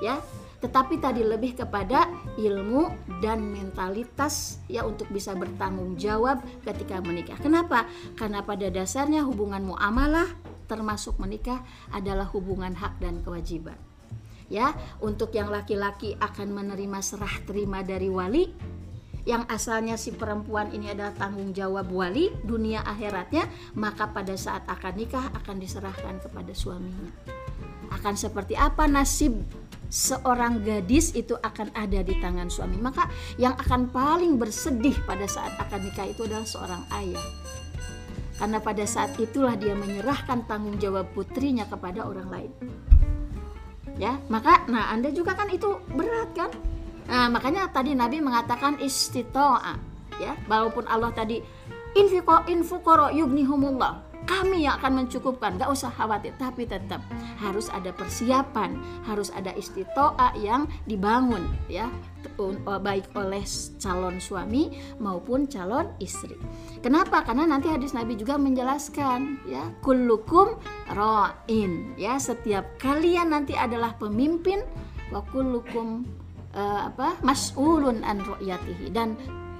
ya. 0.00 0.24
Tetapi 0.64 0.96
tadi 0.96 1.20
lebih 1.20 1.60
kepada 1.60 2.08
ilmu 2.40 2.88
dan 3.20 3.44
mentalitas 3.44 4.64
ya 4.64 4.88
untuk 4.88 5.12
bisa 5.12 5.36
bertanggung 5.36 6.00
jawab 6.00 6.40
ketika 6.64 7.04
menikah. 7.04 7.36
Kenapa? 7.36 7.84
Karena 8.16 8.40
pada 8.40 8.72
dasarnya 8.72 9.28
hubungan 9.28 9.60
muamalah 9.60 10.32
termasuk 10.64 11.20
menikah 11.20 11.60
adalah 11.92 12.24
hubungan 12.32 12.72
hak 12.72 12.96
dan 13.04 13.20
kewajiban 13.20 13.76
ya 14.52 14.72
untuk 15.00 15.32
yang 15.32 15.48
laki-laki 15.48 16.16
akan 16.20 16.52
menerima 16.52 16.98
serah 17.00 17.34
terima 17.44 17.80
dari 17.80 18.08
wali. 18.10 18.44
Yang 19.24 19.48
asalnya 19.48 19.96
si 19.96 20.12
perempuan 20.12 20.68
ini 20.76 20.92
adalah 20.92 21.16
tanggung 21.16 21.56
jawab 21.56 21.88
wali 21.88 22.28
dunia 22.44 22.84
akhiratnya 22.84 23.48
maka 23.72 24.12
pada 24.12 24.36
saat 24.36 24.68
akan 24.68 24.92
nikah 25.00 25.32
akan 25.32 25.56
diserahkan 25.56 26.20
kepada 26.20 26.52
suaminya. 26.52 27.08
Akan 27.88 28.20
seperti 28.20 28.52
apa 28.52 28.84
nasib 28.84 29.32
seorang 29.88 30.60
gadis 30.60 31.16
itu 31.16 31.40
akan 31.40 31.72
ada 31.72 32.04
di 32.04 32.20
tangan 32.20 32.52
suami. 32.52 32.76
Maka 32.76 33.08
yang 33.40 33.56
akan 33.56 33.88
paling 33.88 34.36
bersedih 34.36 34.98
pada 35.08 35.24
saat 35.24 35.56
akan 35.56 35.88
nikah 35.88 36.04
itu 36.04 36.28
adalah 36.28 36.44
seorang 36.44 36.84
ayah. 37.00 37.24
Karena 38.36 38.60
pada 38.60 38.84
saat 38.84 39.16
itulah 39.16 39.56
dia 39.56 39.72
menyerahkan 39.72 40.44
tanggung 40.44 40.76
jawab 40.76 41.08
putrinya 41.16 41.64
kepada 41.64 42.04
orang 42.04 42.28
lain 42.28 42.52
ya 44.00 44.18
maka 44.26 44.66
nah 44.66 44.90
anda 44.90 45.10
juga 45.10 45.34
kan 45.38 45.50
itu 45.50 45.78
berat 45.94 46.30
kan? 46.34 46.50
Nah 47.04 47.28
makanya 47.28 47.68
tadi 47.68 47.92
Nabi 47.92 48.22
mengatakan 48.24 48.80
istitoa 48.80 49.76
ya. 50.16 50.34
Walaupun 50.48 50.88
Allah 50.88 51.12
tadi 51.12 51.42
infukoro 52.48 53.10
yugnihumullah 53.10 54.13
kami 54.24 54.64
yang 54.64 54.80
akan 54.80 55.04
mencukupkan 55.04 55.60
gak 55.60 55.70
usah 55.70 55.92
khawatir 55.92 56.32
tapi 56.40 56.64
tetap 56.64 57.04
harus 57.40 57.68
ada 57.72 57.92
persiapan 57.92 58.76
harus 59.04 59.28
ada 59.32 59.52
istitoa 59.56 60.32
yang 60.40 60.64
dibangun 60.88 61.44
ya 61.68 61.88
baik 62.80 63.12
oleh 63.14 63.44
calon 63.78 64.18
suami 64.18 64.74
maupun 64.98 65.46
calon 65.46 65.92
istri. 66.00 66.34
Kenapa? 66.80 67.22
Karena 67.22 67.46
nanti 67.46 67.70
hadis 67.70 67.94
Nabi 67.94 68.18
juga 68.18 68.40
menjelaskan 68.40 69.44
ya 69.46 69.70
kullukum 69.84 70.58
ro'in 70.96 71.94
ya 71.94 72.18
setiap 72.18 72.64
kalian 72.80 73.30
nanti 73.30 73.54
adalah 73.54 73.94
pemimpin 74.00 74.64
wa 75.12 75.22
kullukum 75.30 76.02
uh, 76.56 76.90
apa 76.90 77.20
mas'ulun 77.22 78.02
an 78.02 78.18
ru'yatihi 78.24 78.90
dan 78.90 79.14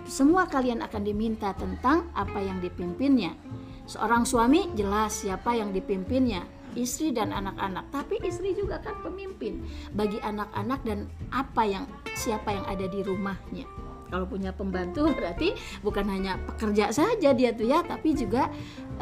semua 0.05 0.45
kalian 0.45 0.85
akan 0.85 1.03
diminta 1.05 1.57
tentang 1.57 2.13
apa 2.13 2.37
yang 2.41 2.61
dipimpinnya 2.61 3.33
Seorang 3.85 4.25
suami 4.25 4.73
jelas 4.73 5.21
siapa 5.21 5.53
yang 5.53 5.69
dipimpinnya, 5.69 6.41
istri 6.73 7.13
dan 7.13 7.37
anak-anak. 7.37 7.93
Tapi 7.93 8.17
istri 8.25 8.57
juga 8.57 8.81
kan 8.81 8.97
pemimpin 9.05 9.61
bagi 9.93 10.17
anak-anak 10.25 10.81
dan 10.89 11.05
apa 11.29 11.63
yang 11.69 11.85
siapa 12.17 12.49
yang 12.57 12.65
ada 12.65 12.89
di 12.89 13.05
rumahnya. 13.05 13.69
Kalau 14.09 14.25
punya 14.25 14.57
pembantu 14.57 15.11
berarti 15.19 15.53
bukan 15.85 16.07
hanya 16.09 16.41
pekerja 16.49 16.97
saja 16.97 17.37
dia 17.37 17.53
tuh 17.53 17.69
ya, 17.69 17.85
tapi 17.85 18.17
juga 18.17 18.49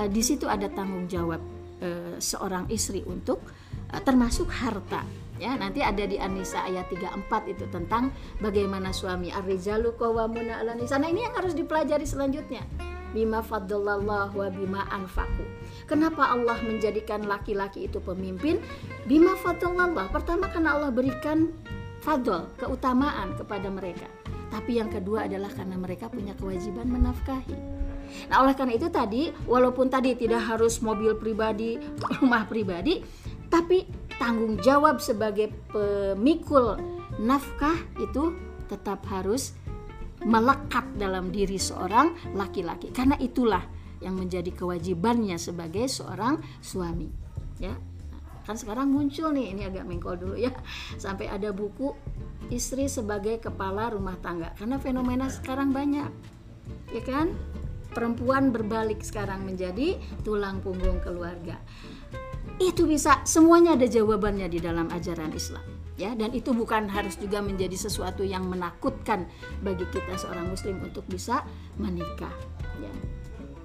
uh, 0.03 0.09
di 0.11 0.23
situ 0.23 0.51
ada 0.51 0.67
tanggung 0.67 1.07
jawab 1.07 1.39
uh, 1.79 2.19
seorang 2.19 2.67
istri 2.67 3.07
untuk 3.07 3.39
uh, 3.95 4.03
termasuk 4.03 4.51
harta 4.51 5.07
ya 5.41 5.59
nanti 5.59 5.83
ada 5.83 6.07
di 6.07 6.23
Anisa 6.23 6.63
ayat 6.63 6.87
34 6.87 7.51
itu 7.51 7.67
tentang 7.67 8.15
bagaimana 8.39 8.95
suami 8.95 9.35
ar-rijalu 9.35 9.99
qawwamuna 9.99 10.63
'alan 10.63 10.79
nisa. 10.79 11.03
Nah, 11.03 11.11
ini 11.11 11.27
yang 11.27 11.35
harus 11.35 11.51
dipelajari 11.59 12.07
selanjutnya 12.07 12.63
bima 13.13 13.45
fadlallah 13.45 14.33
wa 14.33 14.47
bima 14.49 14.89
anfaku. 14.91 15.45
Kenapa 15.87 16.33
Allah 16.33 16.59
menjadikan 16.65 17.25
laki-laki 17.29 17.87
itu 17.87 18.01
pemimpin? 18.01 18.59
Bima 19.07 19.37
fadlallah. 19.39 20.09
Pertama 20.11 20.49
karena 20.49 20.77
Allah 20.77 20.91
berikan 20.91 21.53
fadl, 22.03 22.51
keutamaan 22.59 23.39
kepada 23.39 23.71
mereka. 23.71 24.11
Tapi 24.51 24.77
yang 24.77 24.93
kedua 24.93 25.25
adalah 25.31 25.49
karena 25.49 25.81
mereka 25.81 26.13
punya 26.13 26.37
kewajiban 26.37 26.91
menafkahi. 26.91 27.57
Nah, 28.29 28.45
oleh 28.45 28.53
karena 28.53 28.77
itu 28.77 28.93
tadi 28.93 29.33
walaupun 29.49 29.89
tadi 29.89 30.13
tidak 30.13 30.45
harus 30.45 30.85
mobil 30.85 31.17
pribadi, 31.17 31.81
rumah 32.21 32.45
pribadi, 32.45 33.01
tapi 33.49 33.89
tanggung 34.21 34.61
jawab 34.61 35.01
sebagai 35.01 35.49
pemikul 35.73 36.77
nafkah 37.17 37.77
itu 37.97 38.37
tetap 38.69 39.05
harus 39.09 39.57
melekat 40.25 40.85
dalam 40.99 41.31
diri 41.31 41.59
seorang 41.59 42.35
laki-laki. 42.35 42.91
Karena 42.95 43.19
itulah 43.19 43.63
yang 44.03 44.19
menjadi 44.19 44.51
kewajibannya 44.51 45.39
sebagai 45.39 45.87
seorang 45.87 46.43
suami. 46.59 47.09
Ya. 47.63 47.75
Kan 48.43 48.59
sekarang 48.59 48.91
muncul 48.91 49.31
nih 49.31 49.55
ini 49.55 49.63
agak 49.71 49.87
mengkol 49.87 50.19
dulu 50.19 50.35
ya. 50.35 50.51
Sampai 50.99 51.31
ada 51.31 51.55
buku 51.55 51.95
istri 52.51 52.91
sebagai 52.91 53.39
kepala 53.39 53.95
rumah 53.95 54.19
tangga. 54.19 54.51
Karena 54.59 54.83
fenomena 54.83 55.31
sekarang 55.31 55.71
banyak. 55.71 56.11
Ya 56.91 57.03
kan? 57.07 57.31
Perempuan 57.93 58.51
berbalik 58.51 59.05
sekarang 59.05 59.45
menjadi 59.47 60.01
tulang 60.27 60.65
punggung 60.65 60.99
keluarga. 61.05 61.61
Itu 62.59 62.89
bisa 62.89 63.23
semuanya 63.23 63.79
ada 63.79 63.87
jawabannya 63.87 64.49
di 64.49 64.59
dalam 64.59 64.89
ajaran 64.91 65.31
Islam 65.37 65.72
ya 66.03 66.19
dan 66.19 66.35
itu 66.35 66.51
bukan 66.51 66.91
harus 66.91 67.15
juga 67.15 67.39
menjadi 67.39 67.79
sesuatu 67.79 68.27
yang 68.27 68.43
menakutkan 68.51 69.31
bagi 69.63 69.87
kita 69.95 70.19
seorang 70.19 70.51
muslim 70.51 70.83
untuk 70.83 71.07
bisa 71.07 71.47
menikah 71.79 72.35
ya. 72.83 72.93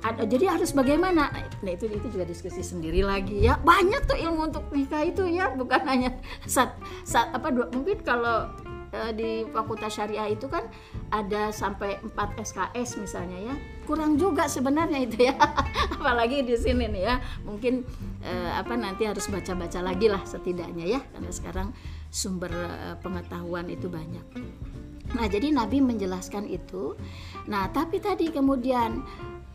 Ada 0.06 0.30
jadi 0.30 0.46
harus 0.54 0.78
bagaimana? 0.78 1.34
Nah 1.66 1.72
itu 1.74 1.90
itu 1.90 2.08
juga 2.14 2.22
diskusi 2.24 2.62
sendiri 2.62 3.02
lagi 3.02 3.42
ya. 3.42 3.58
Banyak 3.58 4.06
tuh 4.06 4.18
ilmu 4.18 4.54
untuk 4.54 4.70
nikah 4.70 5.02
itu 5.02 5.26
ya. 5.26 5.50
Bukan 5.58 5.82
hanya 5.90 6.14
saat, 6.46 6.78
saat 7.02 7.34
apa 7.34 7.50
dua 7.50 7.66
mungkin 7.74 8.06
kalau 8.06 8.46
e, 8.94 9.00
di 9.18 9.32
fakultas 9.50 9.98
syariah 9.98 10.30
itu 10.30 10.46
kan 10.46 10.70
ada 11.10 11.50
sampai 11.50 11.98
4 12.14 12.14
SKS 12.46 13.02
misalnya 13.02 13.52
ya. 13.52 13.56
Kurang 13.90 14.22
juga 14.22 14.46
sebenarnya 14.46 15.02
itu 15.02 15.28
ya. 15.28 15.36
Apalagi 15.98 16.46
di 16.46 16.56
sini 16.56 16.86
nih 16.94 17.04
ya. 17.04 17.16
Mungkin 17.42 17.82
e, 18.22 18.34
apa 18.54 18.78
nanti 18.78 19.10
harus 19.10 19.26
baca-baca 19.28 19.82
lagi 19.82 20.14
lah 20.14 20.22
setidaknya 20.30 20.86
ya. 20.86 21.00
Karena 21.10 21.32
sekarang 21.34 21.68
sumber 22.18 22.50
e, 22.50 22.98
pengetahuan 23.06 23.70
itu 23.70 23.86
banyak 23.86 24.26
Nah, 25.08 25.24
jadi 25.24 25.56
Nabi 25.56 25.80
menjelaskan 25.80 26.52
itu. 26.52 27.00
Nah, 27.48 27.72
tapi 27.72 28.04
tadi 28.04 28.28
kemudian 28.28 29.00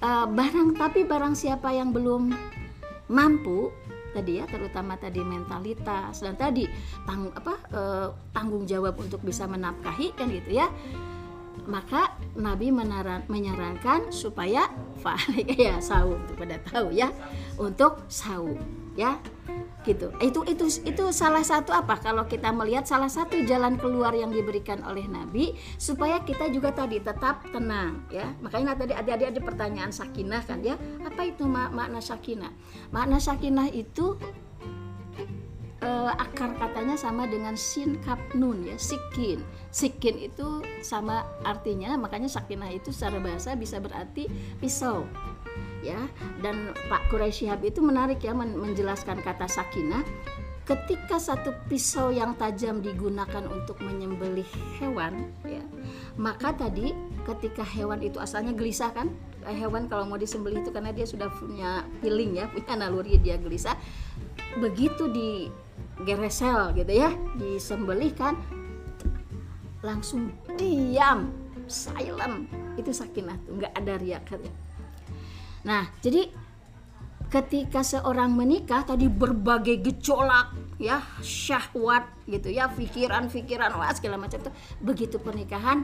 uh, 0.00 0.26
barang 0.26 0.80
tapi 0.80 1.04
barang 1.04 1.36
siapa 1.36 1.70
yang 1.76 1.92
belum 1.92 2.32
mampu 3.12 3.68
tadi 4.12 4.40
ya 4.40 4.44
terutama 4.44 4.96
tadi 5.00 5.24
mentalitas 5.24 6.20
dan 6.20 6.36
tadi 6.36 6.68
tang 7.08 7.32
apa 7.32 7.54
uh, 7.72 8.08
tanggung 8.36 8.68
jawab 8.68 9.00
untuk 9.00 9.24
bisa 9.24 9.48
menafkahi 9.48 10.12
kan 10.12 10.28
gitu 10.28 10.60
ya 10.60 10.68
maka 11.64 12.12
Nabi 12.36 12.68
menaran, 12.74 13.24
menyarankan 13.32 14.12
supaya 14.12 14.68
ya 15.56 15.80
saum 15.80 16.20
pada 16.36 16.60
tahu 16.60 16.92
ya 16.92 17.08
untuk 17.56 18.04
saum 18.12 18.81
ya 18.98 19.18
gitu. 19.82 20.14
Itu 20.22 20.46
itu 20.46 20.64
itu 20.86 21.04
salah 21.10 21.42
satu 21.42 21.74
apa? 21.74 21.98
Kalau 21.98 22.24
kita 22.30 22.54
melihat 22.54 22.86
salah 22.86 23.10
satu 23.10 23.42
jalan 23.42 23.76
keluar 23.78 24.14
yang 24.14 24.30
diberikan 24.30 24.80
oleh 24.86 25.06
Nabi 25.10 25.58
supaya 25.76 26.22
kita 26.22 26.48
juga 26.54 26.70
tadi 26.70 27.02
tetap 27.02 27.42
tenang 27.50 28.06
ya. 28.08 28.30
Makanya 28.40 28.78
tadi 28.78 28.94
adik-adik 28.94 29.28
ada 29.36 29.40
pertanyaan 29.42 29.92
sakinah 29.92 30.42
kan 30.46 30.62
ya. 30.62 30.78
Apa 31.02 31.26
itu 31.26 31.44
mak 31.46 31.74
makna 31.74 31.98
sakinah? 31.98 32.52
Makna 32.94 33.18
sakinah 33.18 33.68
itu 33.74 34.14
uh, 35.82 36.12
akar 36.14 36.54
katanya 36.56 36.94
sama 36.94 37.26
dengan 37.26 37.58
sin 37.58 37.98
kap 38.06 38.22
nun 38.38 38.62
ya 38.62 38.78
sikin. 38.78 39.42
Sikin 39.74 40.30
itu 40.30 40.62
sama 40.80 41.26
artinya 41.42 41.98
makanya 41.98 42.30
sakinah 42.30 42.70
itu 42.70 42.94
secara 42.94 43.18
bahasa 43.18 43.58
bisa 43.58 43.82
berarti 43.82 44.30
pisau 44.62 45.04
ya. 45.82 46.00
Dan 46.40 46.72
Pak 46.88 47.10
Quraisy 47.10 47.46
Shihab 47.46 47.60
itu 47.66 47.82
menarik 47.82 48.22
ya 48.22 48.32
menjelaskan 48.32 49.20
kata 49.20 49.50
sakinah. 49.50 50.06
Ketika 50.62 51.18
satu 51.18 51.50
pisau 51.66 52.14
yang 52.14 52.38
tajam 52.38 52.78
digunakan 52.78 53.42
untuk 53.50 53.82
menyembelih 53.82 54.46
hewan 54.78 55.34
ya 55.42 55.58
maka 56.20 56.52
tadi 56.52 56.92
ketika 57.24 57.64
hewan 57.64 58.04
itu 58.04 58.20
asalnya 58.20 58.52
gelisah 58.52 58.92
kan? 58.92 59.08
Eh, 59.48 59.56
hewan 59.56 59.88
kalau 59.88 60.04
mau 60.06 60.20
disembelih 60.20 60.60
itu 60.60 60.70
karena 60.70 60.92
dia 60.92 61.08
sudah 61.08 61.32
punya 61.32 61.88
feeling 62.04 62.36
ya 62.36 62.46
punya 62.52 62.74
naluri 62.76 63.16
dia 63.16 63.40
gelisah. 63.40 63.76
Begitu 64.60 65.08
di 65.08 65.48
geresel 66.04 66.72
gitu 66.76 66.92
ya 66.92 67.12
disembelih 67.36 68.12
kan 68.12 68.36
langsung 69.80 70.36
diam 70.60 71.32
silent. 71.64 72.48
Itu 72.76 72.92
sakinah 72.92 73.36
tuh 73.48 73.56
nggak 73.60 73.72
ada 73.72 73.94
riak 73.96 74.22
Nah, 75.62 75.86
jadi 76.02 76.26
ketika 77.32 77.80
seorang 77.80 78.28
menikah 78.36 78.84
tadi 78.84 79.08
berbagai 79.08 79.80
gejolak 79.80 80.52
ya 80.76 81.00
syahwat 81.24 82.04
gitu 82.28 82.52
ya 82.52 82.68
pikiran-pikiran 82.68 83.72
wah 83.72 83.88
segala 83.96 84.20
macam 84.20 84.36
itu 84.36 84.52
begitu 84.84 85.16
pernikahan 85.16 85.80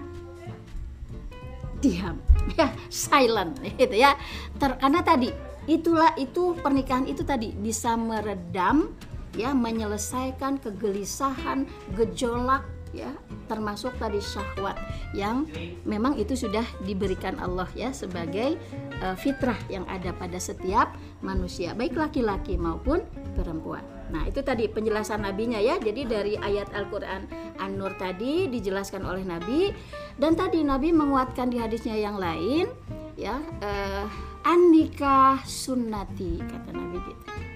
diam 1.81 2.21
ya 2.59 2.69
silent 2.93 3.57
gitu 3.65 3.97
ya. 3.97 4.13
Ter, 4.61 4.77
karena 4.77 5.01
tadi 5.01 5.33
itulah 5.65 6.13
itu 6.21 6.53
pernikahan 6.59 7.09
itu 7.09 7.25
tadi 7.25 7.55
bisa 7.57 7.97
meredam 7.97 8.93
ya 9.37 9.53
menyelesaikan 9.57 10.61
kegelisahan 10.61 11.69
gejolak 11.97 12.65
ya 12.93 13.11
termasuk 13.49 13.97
tadi 13.97 14.21
syahwat 14.21 14.77
yang 15.17 15.49
memang 15.89 16.17
itu 16.21 16.37
sudah 16.37 16.65
diberikan 16.85 17.37
Allah 17.41 17.69
ya 17.73 17.93
sebagai 17.93 18.57
uh, 19.01 19.17
fitrah 19.17 19.57
yang 19.73 19.89
ada 19.89 20.13
pada 20.15 20.37
setiap 20.37 20.95
manusia 21.25 21.73
baik 21.73 21.97
laki-laki 21.97 22.55
maupun 22.61 23.03
perempuan. 23.39 23.83
Nah, 24.09 24.25
itu 24.25 24.41
tadi 24.41 24.65
penjelasan 24.73 25.21
nabinya 25.21 25.61
ya. 25.61 25.77
Jadi 25.77 26.09
dari 26.09 26.35
ayat 26.41 26.73
Al-Qur'an 26.73 27.29
An-Nur 27.61 27.93
tadi 28.01 28.49
dijelaskan 28.49 29.05
oleh 29.05 29.21
Nabi 29.21 29.69
dan 30.17 30.33
tadi 30.33 30.65
Nabi 30.65 30.97
menguatkan 30.97 31.53
di 31.53 31.61
hadisnya 31.61 31.93
yang 31.93 32.17
lain 32.17 32.73
ya 33.19 33.37
uh, 33.61 34.07
an-nikah 34.47 35.43
sunnati 35.45 36.41
kata 36.41 36.71
Nabi 36.73 36.97
gitu. 37.05 37.48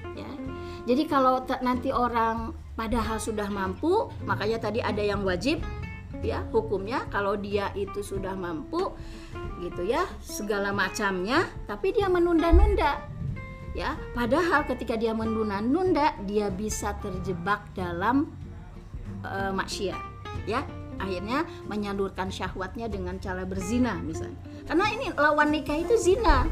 Jadi 0.82 1.06
kalau 1.06 1.46
nanti 1.62 1.94
orang 1.94 2.50
padahal 2.74 3.22
sudah 3.22 3.46
mampu 3.46 4.10
makanya 4.26 4.58
tadi 4.66 4.82
ada 4.82 4.98
yang 4.98 5.22
wajib 5.22 5.62
ya 6.26 6.42
hukumnya. 6.50 7.06
Kalau 7.06 7.38
dia 7.38 7.70
itu 7.78 8.02
sudah 8.02 8.34
mampu 8.34 8.90
gitu 9.62 9.86
ya 9.86 10.02
segala 10.18 10.74
macamnya 10.74 11.46
tapi 11.70 11.94
dia 11.94 12.10
menunda-nunda 12.10 12.98
ya. 13.78 13.94
Padahal 14.10 14.66
ketika 14.66 14.98
dia 14.98 15.14
menunda-nunda 15.14 16.18
dia 16.26 16.50
bisa 16.50 16.98
terjebak 16.98 17.62
dalam 17.78 18.34
uh, 19.22 19.54
maksiat 19.54 20.02
ya. 20.50 20.66
Akhirnya 20.98 21.42
menyalurkan 21.66 22.30
syahwatnya 22.30 22.86
dengan 22.86 23.18
cara 23.22 23.42
berzina 23.46 23.98
misalnya. 24.02 24.38
Karena 24.66 24.86
ini 24.90 25.06
lawan 25.14 25.50
nikah 25.50 25.78
itu 25.78 25.94
zina. 25.98 26.46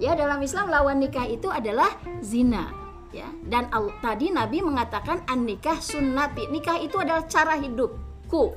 Ya 0.00 0.16
dalam 0.16 0.40
Islam 0.40 0.72
lawan 0.72 1.00
nikah 1.00 1.28
itu 1.28 1.52
adalah 1.52 1.92
zina 2.24 2.81
ya. 3.12 3.28
Dan 3.46 3.68
al, 3.70 3.92
tadi 4.00 4.32
Nabi 4.32 4.64
mengatakan 4.64 5.22
an 5.28 5.44
nikah 5.44 5.78
sunnati 5.78 6.48
nikah 6.48 6.80
itu 6.80 6.98
adalah 6.98 7.28
cara 7.28 7.54
hidupku. 7.60 8.56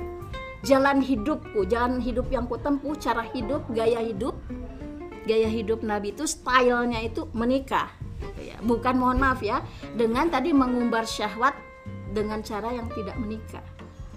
Jalan 0.65 1.04
hidupku. 1.04 1.68
Jalan 1.70 2.02
hidup 2.02 2.32
yang 2.34 2.50
ku 2.50 2.58
tempuh 2.58 2.98
cara 2.98 3.28
hidup 3.36 3.68
gaya 3.70 4.02
hidup. 4.02 4.34
Gaya 5.30 5.52
hidup 5.52 5.86
Nabi 5.86 6.15
itu 6.15 6.26
stylenya 6.26 7.06
itu 7.06 7.30
menikah 7.36 7.91
gitu 8.24 8.41
ya. 8.56 8.58
Bukan 8.63 8.96
mohon 8.98 9.22
maaf 9.22 9.44
ya. 9.44 9.62
Dengan 9.94 10.32
tadi 10.32 10.56
mengumbar 10.56 11.06
syahwat 11.06 11.54
dengan 12.15 12.41
cara 12.41 12.72
yang 12.72 12.88
tidak 12.96 13.20
menikah 13.20 13.65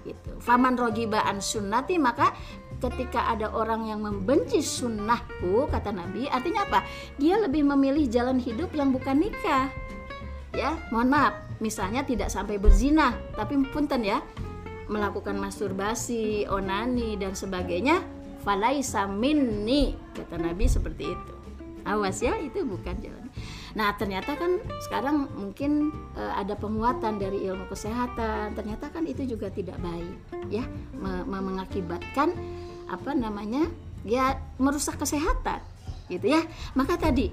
gitu. 0.07 0.31
Faman 0.41 0.79
rogibaan 0.79 1.43
sunnati 1.43 2.01
maka 2.01 2.33
ketika 2.79 3.27
ada 3.29 3.51
orang 3.51 3.91
yang 3.91 4.01
membenci 4.01 4.63
sunnahku 4.63 5.67
kata 5.69 5.91
Nabi 5.91 6.31
artinya 6.31 6.65
apa? 6.65 6.81
Dia 7.19 7.43
lebih 7.43 7.67
memilih 7.67 8.07
jalan 8.07 8.39
hidup 8.39 8.71
yang 8.73 8.95
bukan 8.95 9.19
nikah 9.19 9.69
ya 10.55 10.77
mohon 10.95 11.11
maaf. 11.13 11.35
Misalnya 11.59 12.07
tidak 12.07 12.31
sampai 12.31 12.61
berzina 12.61 13.15
tapi 13.35 13.59
punten 13.69 14.05
ya. 14.05 14.23
Melakukan 14.89 15.37
masturbasi 15.37 16.49
onani 16.49 17.21
dan 17.21 17.37
sebagainya 17.37 18.01
falaisa 18.41 19.05
minni 19.05 19.93
kata 20.17 20.41
Nabi 20.41 20.65
seperti 20.65 21.05
itu. 21.13 21.35
Awas 21.85 22.21
ya 22.21 22.37
itu 22.41 22.65
bukan 22.65 22.97
jalan 23.01 23.29
nah 23.77 23.93
ternyata 23.95 24.35
kan 24.35 24.59
sekarang 24.89 25.29
mungkin 25.37 25.93
e, 26.17 26.23
ada 26.35 26.57
penguatan 26.57 27.21
dari 27.21 27.45
ilmu 27.45 27.69
kesehatan. 27.69 28.57
Ternyata 28.57 28.89
kan 28.89 29.05
itu 29.05 29.23
juga 29.29 29.53
tidak 29.53 29.77
baik 29.79 30.19
ya. 30.49 30.65
Me 30.97 31.23
mengakibatkan 31.23 32.33
apa 32.89 33.13
namanya 33.13 33.69
ya 34.03 34.41
merusak 34.57 34.97
kesehatan 34.97 35.61
gitu 36.09 36.27
ya. 36.33 36.41
Maka 36.73 36.97
tadi 36.97 37.29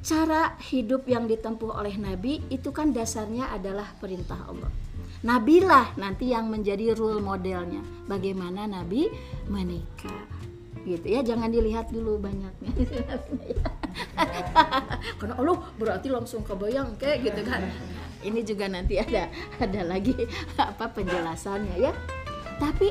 cara 0.00 0.56
hidup 0.72 1.04
yang 1.04 1.28
ditempuh 1.28 1.76
oleh 1.76 1.92
Nabi 2.00 2.40
itu 2.48 2.72
kan 2.72 2.92
dasarnya 2.92 3.52
adalah 3.52 3.92
perintah 4.00 4.40
Allah. 4.48 4.72
Nabilah 5.20 6.00
nanti 6.00 6.32
yang 6.32 6.48
menjadi 6.48 6.96
role 6.96 7.20
modelnya. 7.20 7.84
Bagaimana 8.08 8.64
Nabi 8.64 9.12
menikah. 9.52 10.24
Gitu 10.80 11.04
ya, 11.04 11.20
jangan 11.20 11.52
dilihat 11.52 11.92
dulu 11.92 12.16
banyaknya. 12.16 12.72
Karena 15.20 15.34
Allah 15.36 15.56
berarti 15.76 16.08
langsung 16.08 16.40
kebayang 16.40 16.96
kayak 16.96 17.28
gitu 17.28 17.44
kan. 17.44 17.68
Ini 18.24 18.40
juga 18.44 18.64
nanti 18.72 18.96
ada 18.96 19.28
ada 19.60 19.80
lagi 19.84 20.16
apa 20.56 20.88
penjelasannya 20.88 21.76
ya. 21.76 21.92
Tapi 22.56 22.88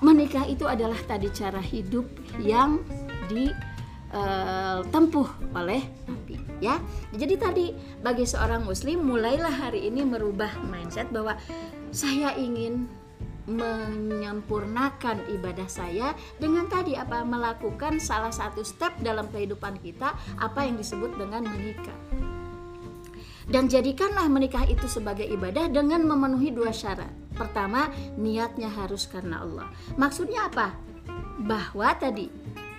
menikah 0.00 0.48
itu 0.48 0.64
adalah 0.64 0.96
tadi 1.04 1.28
cara 1.28 1.60
hidup 1.60 2.08
yang 2.40 2.80
ditempuh 3.28 5.28
uh, 5.28 5.52
oleh 5.52 5.84
Nabi. 6.08 6.37
Ya 6.58 6.82
jadi 7.14 7.34
tadi 7.38 7.74
bagi 8.02 8.26
seorang 8.26 8.66
muslim 8.66 9.02
mulailah 9.06 9.52
hari 9.52 9.86
ini 9.86 10.02
merubah 10.02 10.50
mindset 10.66 11.08
bahwa 11.10 11.38
saya 11.94 12.34
ingin 12.36 12.90
menyempurnakan 13.48 15.24
ibadah 15.32 15.64
saya 15.72 16.12
dengan 16.36 16.68
tadi 16.68 16.92
apa 17.00 17.24
melakukan 17.24 17.96
salah 17.96 18.28
satu 18.28 18.60
step 18.60 18.92
dalam 19.00 19.24
kehidupan 19.32 19.80
kita 19.80 20.12
apa 20.36 20.68
yang 20.68 20.76
disebut 20.76 21.16
dengan 21.16 21.48
menikah 21.48 21.96
dan 23.48 23.64
jadikanlah 23.64 24.28
menikah 24.28 24.68
itu 24.68 24.84
sebagai 24.84 25.24
ibadah 25.24 25.72
dengan 25.72 26.04
memenuhi 26.04 26.52
dua 26.52 26.68
syarat. 26.68 27.08
Pertama, 27.32 27.88
niatnya 28.20 28.68
harus 28.68 29.08
karena 29.08 29.40
Allah. 29.40 29.72
Maksudnya 29.96 30.52
apa? 30.52 30.76
Bahwa 31.40 31.96
tadi 31.96 32.28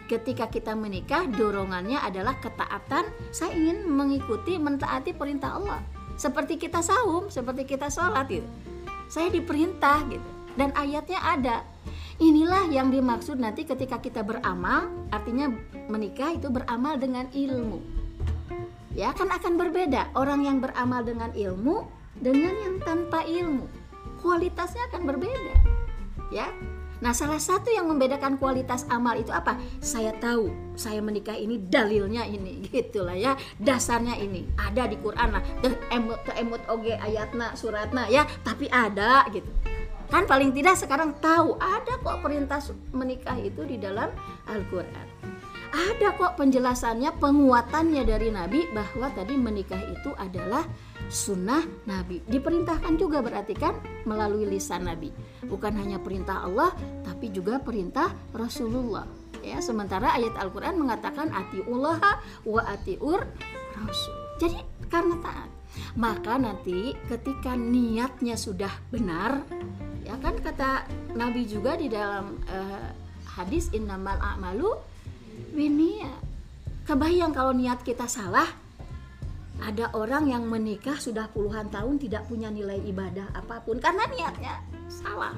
ketika 0.10 0.50
kita 0.50 0.74
menikah 0.74 1.30
dorongannya 1.30 2.02
adalah 2.02 2.34
ketaatan. 2.41 3.06
Saya 3.30 3.54
ingin 3.54 3.86
mengikuti 3.86 4.58
mentaati 4.58 5.13
perintah 5.13 5.62
Allah. 5.62 5.80
Seperti 6.17 6.58
kita 6.58 6.82
saum, 6.82 7.30
seperti 7.30 7.69
kita 7.69 7.93
sholat 7.93 8.26
gitu. 8.28 8.50
Saya 9.06 9.30
diperintah 9.30 10.10
gitu. 10.10 10.30
Dan 10.58 10.74
ayatnya 10.74 11.22
ada. 11.22 11.58
Inilah 12.17 12.67
yang 12.74 12.89
dimaksud 12.89 13.38
nanti 13.38 13.63
ketika 13.63 14.02
kita 14.02 14.26
beramal, 14.26 14.89
artinya 15.13 15.48
menikah 15.88 16.36
itu 16.36 16.52
beramal 16.52 17.00
dengan 17.00 17.30
ilmu 17.32 18.00
ya 19.00 19.13
kan 19.13 19.30
akan 19.30 19.56
berbeda 19.56 20.12
orang 20.17 20.43
yang 20.43 20.58
beramal 20.60 21.06
dengan 21.06 21.32
ilmu 21.32 21.86
dengan 22.19 22.52
yang 22.52 22.76
tanpa 22.82 23.24
ilmu 23.24 23.63
kualitasnya 24.19 24.82
akan 24.91 25.08
berbeda 25.08 25.56
ya 26.34 26.50
nah 26.99 27.15
salah 27.15 27.39
satu 27.39 27.71
yang 27.71 27.88
membedakan 27.88 28.35
kualitas 28.35 28.83
amal 28.91 29.15
itu 29.15 29.31
apa? 29.31 29.55
Saya 29.79 30.12
tahu 30.19 30.51
saya 30.75 30.99
menikah 30.99 31.35
ini 31.35 31.59
dalilnya 31.59 32.27
ini 32.27 32.63
gitulah 32.67 33.15
ya 33.15 33.35
dasarnya 33.59 34.19
ini. 34.19 34.47
Ada 34.59 34.88
di 34.91 34.99
Quran 34.99 35.29
lah 35.35 35.43
emut 35.91 36.21
emut 36.35 36.62
oge 36.67 36.95
ayatna 36.95 37.55
suratna 37.55 38.12
ya 38.12 38.27
tapi 38.43 38.67
ada 38.67 39.23
gitu. 39.31 39.47
Kan 40.09 40.25
paling 40.25 40.49
tidak 40.51 40.73
sekarang 40.73 41.13
tahu 41.21 41.53
ada 41.62 42.01
kok 42.01 42.25
perintah 42.25 42.57
menikah 42.89 43.38
itu 43.38 43.62
di 43.62 43.77
dalam 43.77 44.09
Al-Quran. 44.49 45.07
Ada 45.69 46.17
kok 46.17 46.33
penjelasannya 46.33 47.21
penguatannya 47.21 48.01
dari 48.01 48.33
Nabi 48.33 48.65
bahwa 48.73 49.13
tadi 49.13 49.38
menikah 49.38 49.77
itu 49.77 50.09
adalah 50.17 50.65
sunnah 51.10 51.65
Nabi. 51.89 52.22
Diperintahkan 52.24 52.95
juga 52.95 53.19
berarti 53.19 53.58
kan 53.58 53.76
melalui 54.06 54.45
lisan 54.45 54.86
Nabi. 54.86 55.10
Bukan 55.43 55.76
hanya 55.76 55.98
perintah 56.00 56.45
Allah 56.45 56.72
tapi 57.04 57.34
juga 57.34 57.60
perintah 57.60 58.13
Rasulullah. 58.32 59.06
Ya 59.41 59.60
sementara 59.60 60.13
ayat 60.15 60.38
Al-Quran 60.38 60.80
mengatakan 60.80 61.34
atiullah 61.34 62.00
wa 62.45 62.62
atiur 62.69 63.26
rasul. 63.76 64.15
Jadi 64.39 64.62
karena 64.88 65.17
taat 65.19 65.50
maka 65.95 66.36
nanti 66.41 66.98
ketika 67.08 67.54
niatnya 67.54 68.36
sudah 68.36 68.72
benar 68.89 69.45
ya 70.02 70.17
kan 70.17 70.41
kata 70.41 70.89
Nabi 71.13 71.45
juga 71.45 71.78
di 71.78 71.88
dalam 71.88 72.41
uh, 72.50 72.89
hadis 73.38 73.69
innamal 73.72 74.17
a'malu 74.17 74.74
ini 75.54 76.02
kebayang 76.89 77.32
kalau 77.32 77.54
niat 77.54 77.86
kita 77.86 78.10
salah 78.10 78.50
ada 79.60 79.91
orang 79.91 80.32
yang 80.32 80.48
menikah 80.48 80.95
sudah 80.95 81.28
puluhan 81.32 81.67
tahun 81.67 82.00
tidak 82.00 82.28
punya 82.32 82.48
nilai 82.48 82.80
ibadah 82.88 83.30
apa 83.36 83.60
pun 83.63 83.78
karena 83.80 84.08
niatnya 84.08 84.63
salah. 84.88 85.36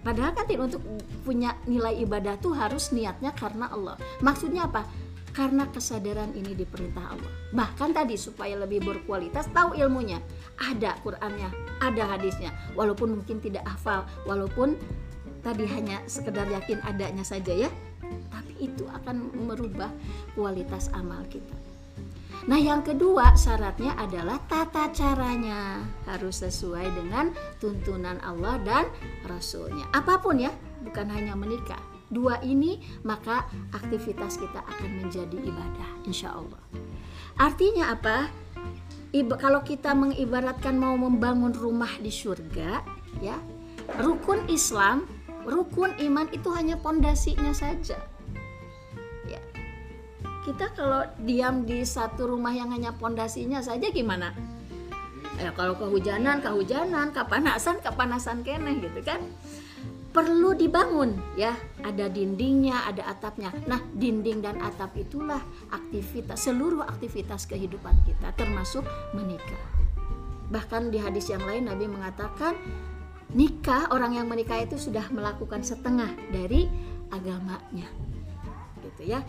Padahal 0.00 0.38
kan 0.38 0.46
untuk 0.62 0.78
punya 1.26 1.58
nilai 1.66 1.98
ibadah 2.06 2.38
tuh 2.38 2.54
harus 2.54 2.94
niatnya 2.94 3.34
karena 3.34 3.66
Allah. 3.74 3.98
Maksudnya 4.22 4.70
apa? 4.70 4.86
Karena 5.34 5.66
kesadaran 5.68 6.30
ini 6.32 6.54
diperintah 6.54 7.02
Allah. 7.10 7.32
Bahkan 7.50 7.90
tadi 7.90 8.14
supaya 8.14 8.54
lebih 8.54 8.86
berkualitas 8.86 9.50
tahu 9.50 9.74
ilmunya. 9.74 10.22
Ada 10.62 10.94
Qurannya 11.02 11.50
ada 11.82 12.02
hadisnya. 12.16 12.54
Walaupun 12.78 13.18
mungkin 13.18 13.42
tidak 13.42 13.66
hafal 13.66 14.06
walaupun 14.24 14.78
tadi 15.42 15.66
hanya 15.66 16.00
sekedar 16.06 16.46
yakin 16.48 16.78
adanya 16.86 17.26
saja 17.26 17.66
ya 17.66 17.70
itu 18.60 18.88
akan 18.88 19.32
merubah 19.46 19.92
kualitas 20.32 20.88
amal 20.96 21.20
kita. 21.28 21.75
Nah, 22.46 22.62
yang 22.62 22.86
kedua 22.86 23.34
syaratnya 23.34 23.98
adalah 23.98 24.38
tata 24.46 24.94
caranya 24.94 25.82
harus 26.06 26.46
sesuai 26.46 26.94
dengan 26.94 27.34
tuntunan 27.58 28.22
Allah 28.22 28.62
dan 28.62 28.86
Rasulnya. 29.26 29.90
Apa 29.90 30.22
pun 30.22 30.38
ya, 30.38 30.54
bukan 30.86 31.10
hanya 31.10 31.34
menikah. 31.34 31.82
Dua 32.06 32.38
ini 32.46 32.78
maka 33.02 33.50
aktivitas 33.74 34.38
kita 34.38 34.62
akan 34.62 34.90
menjadi 35.02 35.34
ibadah, 35.42 35.90
insya 36.06 36.38
Allah. 36.38 36.62
Artinya 37.34 37.90
apa? 37.90 38.30
Iba, 39.10 39.34
kalau 39.42 39.66
kita 39.66 39.90
mengibaratkan 39.98 40.78
mau 40.78 40.94
membangun 40.94 41.50
rumah 41.50 41.90
di 41.98 42.14
surga, 42.14 42.78
ya 43.18 43.34
rukun 43.98 44.46
Islam, 44.46 45.02
rukun 45.42 45.98
iman 45.98 46.30
itu 46.30 46.46
hanya 46.54 46.78
pondasinya 46.78 47.50
saja 47.50 47.98
kita 50.46 50.70
kalau 50.78 51.02
diam 51.26 51.66
di 51.66 51.82
satu 51.82 52.30
rumah 52.30 52.54
yang 52.54 52.70
hanya 52.70 52.94
pondasinya 52.94 53.58
saja 53.58 53.90
gimana? 53.90 54.30
Ya 55.42 55.50
kalau 55.52 55.74
kehujanan, 55.74 56.38
kehujanan, 56.38 57.10
kepanasan, 57.10 57.82
kepanasan 57.82 58.46
kene 58.46 58.78
gitu 58.78 59.02
kan. 59.02 59.18
Perlu 60.14 60.56
dibangun 60.56 61.12
ya, 61.36 61.52
ada 61.84 62.08
dindingnya, 62.08 62.88
ada 62.88 63.04
atapnya. 63.12 63.52
Nah, 63.68 63.84
dinding 63.92 64.40
dan 64.40 64.56
atap 64.64 64.96
itulah 64.96 65.42
aktivitas 65.68 66.48
seluruh 66.48 66.88
aktivitas 66.88 67.44
kehidupan 67.44 68.00
kita 68.08 68.32
termasuk 68.32 68.86
menikah. 69.12 69.60
Bahkan 70.48 70.88
di 70.88 71.02
hadis 71.02 71.28
yang 71.28 71.44
lain 71.44 71.68
Nabi 71.68 71.84
mengatakan 71.84 72.56
nikah 73.36 73.92
orang 73.92 74.16
yang 74.16 74.24
menikah 74.30 74.62
itu 74.62 74.80
sudah 74.80 75.04
melakukan 75.12 75.60
setengah 75.60 76.08
dari 76.32 76.64
agamanya. 77.12 77.90
Gitu 78.80 79.12
ya. 79.12 79.20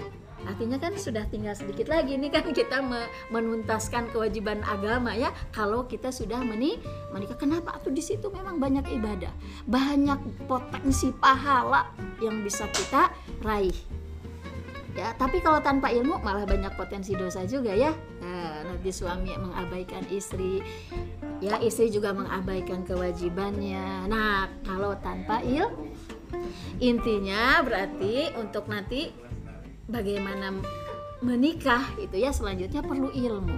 Artinya 0.47 0.79
kan 0.79 0.95
sudah 0.95 1.27
tinggal 1.27 1.51
sedikit 1.59 1.91
lagi 1.91 2.15
nih 2.15 2.31
kan 2.31 2.47
kita 2.55 2.79
menuntaskan 3.27 4.07
kewajiban 4.15 4.63
agama 4.63 5.11
ya 5.11 5.35
kalau 5.51 5.83
kita 5.83 6.07
sudah 6.07 6.39
meni 6.39 6.79
menikah. 7.11 7.35
Kenapa? 7.35 7.75
Tuh 7.83 7.91
di 7.91 7.99
situ 7.99 8.31
memang 8.31 8.57
banyak 8.57 8.87
ibadah, 8.95 9.29
banyak 9.67 10.47
potensi 10.47 11.11
pahala 11.11 11.91
yang 12.23 12.39
bisa 12.47 12.63
kita 12.71 13.11
raih. 13.43 13.75
Ya, 14.97 15.13
tapi 15.13 15.45
kalau 15.45 15.61
tanpa 15.61 15.93
ilmu 15.93 16.17
malah 16.25 16.41
banyak 16.49 16.73
potensi 16.73 17.13
dosa 17.13 17.45
juga 17.45 17.69
ya. 17.69 17.93
Nah, 18.17 18.65
nanti 18.65 18.89
suami 18.89 19.29
mengabaikan 19.37 20.01
istri, 20.09 20.57
ya 21.37 21.61
istri 21.61 21.93
juga 21.93 22.17
mengabaikan 22.17 22.81
kewajibannya. 22.81 24.09
Nah, 24.09 24.49
kalau 24.65 24.97
tanpa 24.97 25.45
ilmu 25.45 25.93
intinya 26.81 27.61
berarti 27.61 28.33
untuk 28.41 28.65
nanti 28.65 29.13
bagaimana 29.87 30.53
menikah 31.23 31.81
itu 31.97 32.13
ya 32.19 32.29
selanjutnya 32.29 32.85
perlu 32.85 33.09
ilmu 33.09 33.57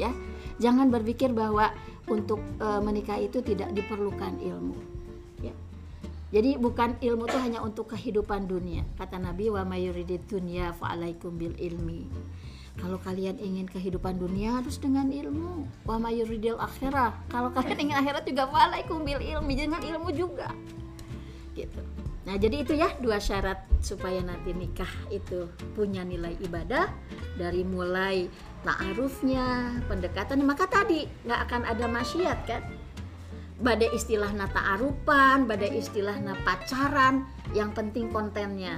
ya. 0.00 0.10
Jangan 0.58 0.90
berpikir 0.90 1.30
bahwa 1.30 1.70
untuk 2.10 2.42
e, 2.58 2.66
menikah 2.82 3.14
itu 3.14 3.38
tidak 3.44 3.70
diperlukan 3.76 4.42
ilmu 4.42 4.74
ya. 5.38 5.54
Jadi 6.34 6.58
bukan 6.58 6.98
ilmu 6.98 7.30
itu 7.30 7.38
hanya 7.38 7.62
untuk 7.62 7.94
kehidupan 7.94 8.50
dunia. 8.50 8.82
Kata 8.98 9.22
Nabi 9.22 9.54
wa 9.54 9.62
mayuridid 9.62 10.26
dunya 10.26 10.74
fa'alaikum 10.74 11.38
bil 11.38 11.54
ilmi. 11.54 12.10
Kalau 12.78 12.98
kalian 13.02 13.38
ingin 13.42 13.66
kehidupan 13.66 14.18
dunia 14.18 14.58
harus 14.58 14.82
dengan 14.82 15.10
ilmu. 15.10 15.66
Wa 15.86 15.98
mayuridil 15.98 16.58
akhirah. 16.58 17.14
Kalau 17.30 17.54
kalian 17.54 17.90
ingin 17.90 17.96
akhirat 18.02 18.26
juga 18.26 18.50
fa'alaikum 18.50 19.06
bil 19.06 19.22
ilmi. 19.22 19.54
Dengan 19.54 19.82
ilmu 19.82 20.10
juga 20.10 20.50
gitu 21.58 21.82
Nah, 22.28 22.36
jadi 22.36 22.60
itu 22.60 22.76
ya 22.76 22.92
dua 23.00 23.16
syarat 23.16 23.64
supaya 23.80 24.20
nanti 24.20 24.52
nikah 24.52 24.90
itu 25.08 25.48
punya 25.72 26.04
nilai 26.04 26.36
ibadah 26.44 26.92
dari 27.40 27.64
mulai 27.64 28.28
ta'arufnya, 28.68 29.80
pendekatan. 29.88 30.44
Maka 30.44 30.68
tadi 30.68 31.08
nggak 31.24 31.40
akan 31.48 31.62
ada 31.64 31.88
maksiat 31.88 32.38
kan? 32.44 32.60
Badai 33.64 33.96
istilah 33.96 34.28
na 34.36 34.44
ta'arufan, 34.44 35.48
badai 35.48 35.80
istilah 35.80 36.20
pacaran, 36.44 37.24
yang 37.56 37.72
penting 37.72 38.12
kontennya. 38.12 38.76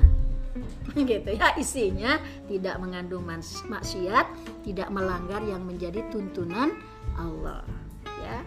gitu 0.94 1.30
ya 1.34 1.50
isinya 1.58 2.22
tidak 2.46 2.78
mengandung 2.78 3.26
maksiat, 3.66 4.26
tidak 4.62 4.88
melanggar 4.94 5.42
yang 5.42 5.66
menjadi 5.66 6.06
tuntunan 6.14 6.70
Allah 7.18 7.66
ya 8.22 8.38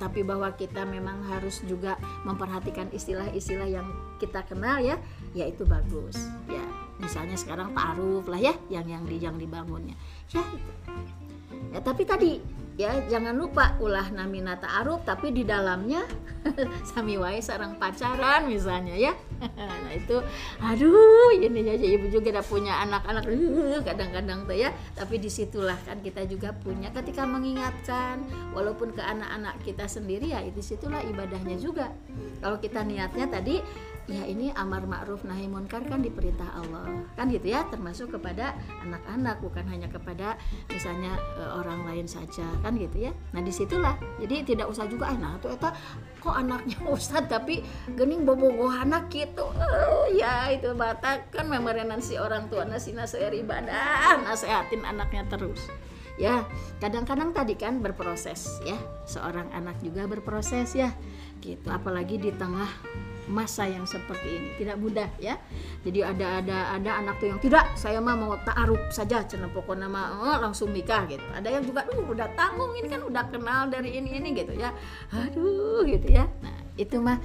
tapi 0.00 0.24
bahwa 0.24 0.48
kita 0.56 0.88
memang 0.88 1.20
harus 1.28 1.60
juga 1.68 2.00
memperhatikan 2.24 2.88
istilah-istilah 2.88 3.68
yang 3.68 3.84
kita 4.16 4.40
kenal 4.48 4.80
ya 4.80 4.96
ya 5.36 5.44
itu 5.44 5.68
bagus. 5.68 6.16
Ya 6.48 6.64
misalnya 6.96 7.36
sekarang 7.36 7.76
taruh 7.76 8.24
lah 8.24 8.40
ya 8.40 8.56
yang 8.72 8.88
yang 8.88 9.04
di 9.04 9.20
yang 9.20 9.36
dibangunnya. 9.36 9.92
Ya 10.32 10.40
ya 11.76 11.80
tapi 11.84 12.08
tadi 12.08 12.40
ya 12.80 12.96
jangan 13.12 13.36
lupa 13.36 13.76
ulah 13.76 14.08
namina 14.08 14.56
ta'aruf 14.56 15.04
tapi 15.04 15.36
di 15.36 15.44
dalamnya 15.44 16.00
sami 16.88 17.20
wae 17.20 17.36
sarang 17.44 17.76
pacaran 17.76 18.48
misalnya 18.48 18.96
ya. 18.96 19.12
Nah 19.60 19.92
itu 19.96 20.20
aduh 20.60 21.32
ini 21.32 21.64
aja 21.64 21.86
ibu 21.96 22.12
juga 22.12 22.38
udah 22.38 22.44
punya 22.44 22.72
anak-anak 22.84 23.24
kadang-kadang 23.84 24.48
tuh 24.48 24.56
ya. 24.56 24.72
Tapi 24.96 25.20
di 25.20 25.28
situlah 25.28 25.76
kan 25.84 26.00
kita 26.00 26.24
juga 26.24 26.56
punya 26.56 26.88
ketika 26.92 27.28
mengingatkan 27.28 28.24
walaupun 28.56 28.92
ke 28.96 29.02
anak-anak 29.04 29.60
kita 29.64 29.84
sendiri 29.84 30.32
ya 30.32 30.40
di 30.44 30.62
situlah 30.64 31.04
ibadahnya 31.04 31.60
juga. 31.60 31.92
Kalau 32.40 32.56
kita 32.60 32.84
niatnya 32.84 33.28
tadi 33.28 33.60
ya 34.06 34.22
ini 34.24 34.54
amar 34.56 34.86
ma'ruf 34.86 35.26
nahi 35.26 35.50
munkar 35.50 35.84
kan 35.84 36.00
diperintah 36.00 36.48
Allah. 36.56 37.04
Kan 37.18 37.28
gitu 37.28 37.52
ya 37.52 37.66
termasuk 37.68 38.14
kepada 38.14 38.56
anak-anak 38.86 39.42
bukan 39.44 39.64
hanya 39.68 39.90
kepada 39.90 40.38
misalnya 40.70 41.18
e, 41.36 41.42
orang 41.44 41.84
lain 41.84 42.06
saja 42.06 42.46
kan 42.64 42.78
gitu 42.78 43.10
ya. 43.10 43.12
Nah 43.36 43.40
di 43.44 43.52
situlah. 43.52 43.98
Jadi 44.22 44.56
tidak 44.56 44.70
usah 44.70 44.88
juga 44.88 45.12
ah 45.12 45.16
nah 45.18 45.36
tuh 45.42 45.52
eta 45.52 45.74
kok 46.20 46.36
anaknya 46.36 46.78
ustad 46.94 47.26
tapi 47.26 47.60
gening 47.98 48.24
bobo 48.24 48.70
anak 48.70 49.10
gitu. 49.12 49.44
Oh, 49.44 50.06
ya 50.12 50.48
itu 50.52 50.72
batak 50.72 51.32
kan 51.34 51.50
memerenan 51.50 51.98
si 51.98 52.16
orang 52.16 52.46
tua 52.46 52.64
nasi 52.64 52.94
naseri 52.94 53.42
ibadah 53.42 54.20
nasehatin 54.24 54.84
anaknya 54.84 55.26
terus 55.26 55.68
ya 56.16 56.48
kadang-kadang 56.80 57.30
tadi 57.30 57.54
kan 57.54 57.78
berproses 57.78 58.58
ya. 58.64 58.78
Seorang 59.06 59.52
anak 59.52 59.78
juga 59.84 60.08
berproses 60.08 60.74
ya 60.74 60.90
gitu. 61.44 61.68
Apalagi 61.70 62.16
di 62.18 62.30
tengah 62.34 62.68
masa 63.30 63.64
yang 63.70 63.86
seperti 63.86 64.26
ini. 64.26 64.48
Tidak 64.58 64.76
mudah 64.76 65.08
ya. 65.22 65.38
Jadi 65.86 66.02
ada 66.02 66.42
ada 66.42 66.58
ada 66.76 66.90
anak 66.98 67.22
tuh 67.22 67.30
yang 67.30 67.40
tidak 67.40 67.72
saya 67.78 68.02
mah 68.02 68.18
mau 68.18 68.34
taaruf 68.42 68.90
saja 68.90 69.22
cina 69.24 69.46
pokoknya 69.48 69.86
mah 69.86 70.06
oh, 70.18 70.36
langsung 70.42 70.74
nikah 70.74 71.06
gitu. 71.06 71.24
Ada 71.30 71.48
yang 71.48 71.64
juga 71.64 71.86
uh 71.86 72.04
udah 72.04 72.28
tanggung 72.34 72.74
ini 72.74 72.90
kan 72.90 73.00
udah 73.06 73.24
kenal 73.30 73.70
dari 73.70 73.96
ini 73.96 74.18
ini 74.18 74.34
gitu 74.34 74.52
ya. 74.58 74.74
Aduh 75.14 75.86
gitu 75.86 76.10
ya. 76.10 76.26
Nah 76.42 76.58
itu 76.74 76.98
mah 76.98 77.22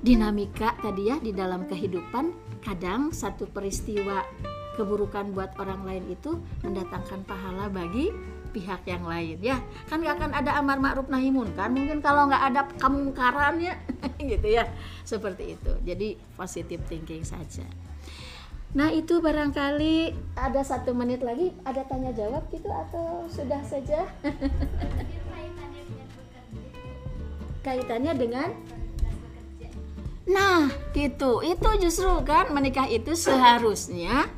dinamika 0.00 0.78
tadi 0.80 1.10
ya 1.10 1.18
di 1.18 1.34
dalam 1.34 1.66
kehidupan. 1.66 2.48
Kadang 2.60 3.10
satu 3.10 3.48
peristiwa 3.48 4.20
keburukan 4.80 5.36
buat 5.36 5.52
orang 5.60 5.84
lain 5.84 6.04
itu 6.08 6.40
mendatangkan 6.64 7.20
pahala 7.28 7.68
bagi 7.68 8.08
pihak 8.56 8.88
yang 8.88 9.04
lain 9.04 9.36
ya. 9.44 9.60
Kan 9.86 10.00
gak 10.00 10.16
akan 10.16 10.32
ada 10.32 10.56
amar 10.56 10.80
ma'ruf 10.80 11.12
nahi 11.12 11.28
munkar. 11.28 11.68
Mungkin 11.68 12.00
kalau 12.00 12.32
nggak 12.32 12.44
ada 12.48 12.64
kemungkaran 12.80 13.60
ya. 13.60 13.76
Gitu 14.32 14.48
ya. 14.48 14.64
Seperti 15.04 15.60
itu. 15.60 15.72
Jadi 15.84 16.16
positive 16.34 16.80
thinking 16.88 17.22
saja. 17.22 17.68
Nah 18.70 18.88
itu 18.94 19.18
barangkali 19.18 20.14
ada 20.38 20.62
satu 20.62 20.96
menit 20.96 21.20
lagi. 21.20 21.52
Ada 21.66 21.84
tanya 21.90 22.14
jawab 22.14 22.46
gitu 22.54 22.70
atau 22.70 23.26
sudah 23.26 23.60
saja? 23.66 24.06
Kaitannya 27.66 28.14
dengan? 28.14 28.48
Nah 30.30 30.70
gitu. 30.94 31.42
Itu 31.42 31.68
justru 31.82 32.14
kan 32.22 32.54
menikah 32.54 32.86
itu 32.86 33.18
seharusnya 33.18 34.30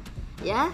ya 0.44 0.70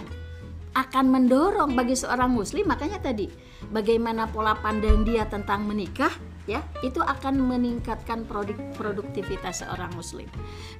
akan 0.77 1.05
mendorong 1.09 1.73
bagi 1.73 1.97
seorang 1.97 2.29
muslim 2.29 2.69
makanya 2.69 3.01
tadi 3.01 3.25
bagaimana 3.73 4.29
pola 4.29 4.53
pandang 4.53 5.01
dia 5.01 5.25
tentang 5.25 5.65
menikah 5.65 6.13
ya 6.49 6.65
itu 6.81 6.97
akan 6.97 7.45
meningkatkan 7.45 8.25
produk, 8.25 8.57
produktivitas 8.73 9.61
seorang 9.61 9.93
muslim. 9.93 10.25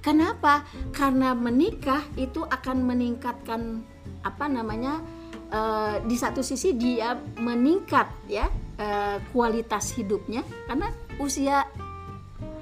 Kenapa? 0.02 0.66
Karena 0.90 1.38
menikah 1.38 2.02
itu 2.18 2.42
akan 2.42 2.90
meningkatkan 2.90 3.86
apa 4.26 4.50
namanya 4.50 5.06
uh, 5.54 6.02
di 6.02 6.18
satu 6.18 6.42
sisi 6.42 6.74
dia 6.74 7.14
meningkat 7.38 8.10
ya 8.26 8.50
uh, 8.82 9.22
kualitas 9.30 9.94
hidupnya 9.94 10.42
karena 10.66 10.90
usia 11.22 11.70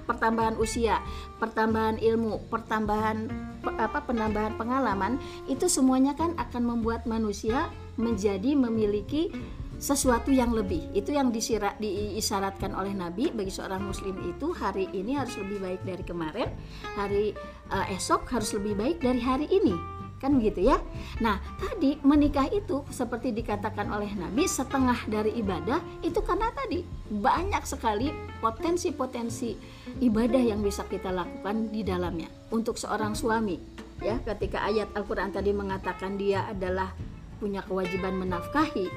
pertambahan 0.07 0.55
usia, 0.55 1.03
pertambahan 1.35 1.99
ilmu, 1.99 2.47
pertambahan 2.47 3.27
apa 3.75 4.03
penambahan 4.07 4.55
pengalaman 4.55 5.19
itu 5.51 5.67
semuanya 5.67 6.15
kan 6.15 6.31
akan 6.39 6.63
membuat 6.63 7.03
manusia 7.03 7.67
menjadi 7.99 8.55
memiliki 8.55 9.33
sesuatu 9.77 10.33
yang 10.33 10.55
lebih. 10.55 10.89
Itu 10.93 11.13
yang 11.13 11.29
disirat, 11.29 11.77
diisyaratkan 11.77 12.73
oleh 12.73 12.97
Nabi 12.97 13.29
bagi 13.29 13.53
seorang 13.53 13.85
muslim 13.85 14.17
itu 14.25 14.49
hari 14.55 14.89
ini 14.89 15.13
harus 15.13 15.37
lebih 15.37 15.61
baik 15.61 15.81
dari 15.85 16.03
kemarin, 16.05 16.49
hari 16.97 17.37
uh, 17.69 17.85
esok 17.93 18.25
harus 18.33 18.57
lebih 18.57 18.73
baik 18.73 18.97
dari 19.01 19.21
hari 19.21 19.45
ini 19.53 19.96
kan 20.17 20.33
begitu 20.37 20.65
ya? 20.65 20.81
Nah 21.21 21.37
tadi 21.61 22.01
menikah 22.01 22.49
itu 22.49 22.81
seperti 22.89 23.33
dikatakan 23.33 23.89
oleh 23.93 24.09
Nabi 24.17 24.49
setengah 24.49 24.97
dari 25.05 25.37
ibadah 25.37 25.79
itu 26.01 26.19
karena 26.25 26.49
tadi 26.53 26.81
banyak 27.07 27.63
sekali 27.63 28.09
potensi-potensi 28.41 29.55
ibadah 30.01 30.41
yang 30.41 30.65
bisa 30.65 30.83
kita 30.89 31.13
lakukan 31.13 31.69
di 31.69 31.85
dalamnya 31.85 32.27
untuk 32.49 32.75
seorang 32.81 33.13
suami 33.13 33.57
ya. 34.01 34.17
Ketika 34.25 34.65
ayat 34.65 34.91
Al-Qur'an 34.97 35.29
tadi 35.29 35.53
mengatakan 35.53 36.17
dia 36.17 36.49
adalah 36.49 36.91
punya 37.37 37.61
kewajiban 37.61 38.17
menafkahi 38.17 38.89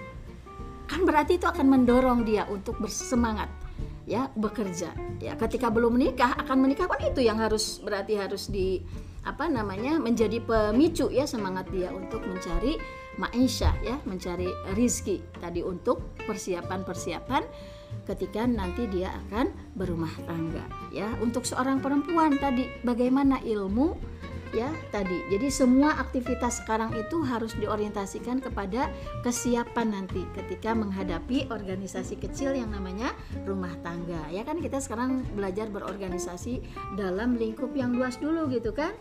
kan 0.91 1.07
berarti 1.07 1.39
itu 1.39 1.47
akan 1.47 1.71
mendorong 1.71 2.27
dia 2.27 2.51
untuk 2.51 2.75
bersemangat 2.83 3.47
ya 4.11 4.27
bekerja 4.35 4.91
ya. 5.23 5.39
Ketika 5.39 5.71
belum 5.71 5.95
menikah 5.95 6.35
akan 6.35 6.67
menikah 6.67 6.91
kan 6.91 6.99
itu 7.07 7.23
yang 7.23 7.39
harus 7.39 7.79
berarti 7.79 8.19
harus 8.19 8.51
di 8.51 8.83
apa 9.25 9.53
namanya 9.53 10.01
menjadi 10.01 10.41
pemicu 10.41 11.13
ya 11.13 11.29
semangat 11.29 11.69
dia 11.69 11.93
untuk 11.93 12.25
mencari 12.25 12.81
maisha 13.21 13.77
ya 13.85 14.01
mencari 14.09 14.49
rizki 14.73 15.21
tadi 15.43 15.61
untuk 15.61 16.17
persiapan-persiapan 16.25 17.43
ketika 18.07 18.47
nanti 18.47 18.87
dia 18.87 19.13
akan 19.27 19.51
berumah 19.75 20.11
tangga 20.27 20.65
ya. 20.95 21.11
Untuk 21.19 21.43
seorang 21.47 21.83
perempuan 21.83 22.39
tadi 22.39 22.67
bagaimana 22.87 23.43
ilmu 23.43 23.99
ya 24.51 24.71
tadi. 24.91 25.19
Jadi 25.31 25.49
semua 25.51 25.99
aktivitas 25.99 26.63
sekarang 26.63 26.95
itu 26.99 27.23
harus 27.23 27.55
diorientasikan 27.59 28.43
kepada 28.43 28.91
kesiapan 29.23 29.95
nanti 29.95 30.27
ketika 30.35 30.75
menghadapi 30.75 31.51
organisasi 31.51 32.19
kecil 32.19 32.55
yang 32.55 32.75
namanya 32.75 33.15
rumah 33.47 33.73
tangga. 33.83 34.27
Ya 34.31 34.43
kan 34.43 34.59
kita 34.59 34.83
sekarang 34.83 35.23
belajar 35.35 35.71
berorganisasi 35.71 36.63
dalam 36.99 37.39
lingkup 37.39 37.71
yang 37.75 37.95
luas 37.95 38.19
dulu 38.19 38.51
gitu 38.51 38.75
kan? 38.75 38.95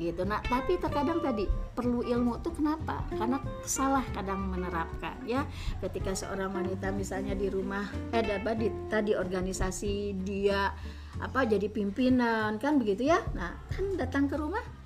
Gitu. 0.00 0.24
Nah 0.24 0.40
tapi 0.40 0.80
terkadang 0.80 1.20
tadi 1.20 1.44
perlu 1.76 2.00
ilmu 2.00 2.40
tuh 2.40 2.56
kenapa? 2.56 3.04
Karena 3.12 3.36
salah 3.68 4.04
kadang 4.16 4.48
menerapkan. 4.48 5.16
Ya 5.28 5.44
ketika 5.84 6.16
seorang 6.16 6.56
wanita 6.56 6.88
misalnya 6.92 7.36
di 7.36 7.52
rumah 7.52 7.84
eh 8.16 8.24
dapat 8.24 8.54
di 8.64 8.68
tadi 8.88 9.12
organisasi 9.12 10.24
dia 10.24 10.72
apa 11.20 11.44
jadi 11.44 11.68
pimpinan 11.68 12.56
kan 12.56 12.80
begitu 12.80 13.12
ya? 13.12 13.20
Nah 13.36 13.60
kan 13.68 13.92
datang 14.00 14.24
ke 14.24 14.40
rumah 14.40 14.79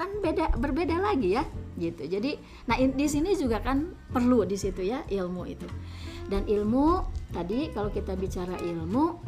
kan 0.00 0.24
beda 0.24 0.56
berbeda 0.56 0.96
lagi 0.96 1.36
ya 1.36 1.44
gitu. 1.76 2.08
Jadi 2.08 2.40
nah 2.64 2.80
di 2.80 3.04
sini 3.04 3.36
juga 3.36 3.60
kan 3.60 3.92
perlu 4.08 4.48
di 4.48 4.56
situ 4.56 4.80
ya 4.80 5.04
ilmu 5.04 5.44
itu. 5.44 5.68
Dan 6.24 6.48
ilmu 6.48 7.04
tadi 7.36 7.68
kalau 7.68 7.92
kita 7.92 8.16
bicara 8.16 8.56
ilmu 8.56 9.20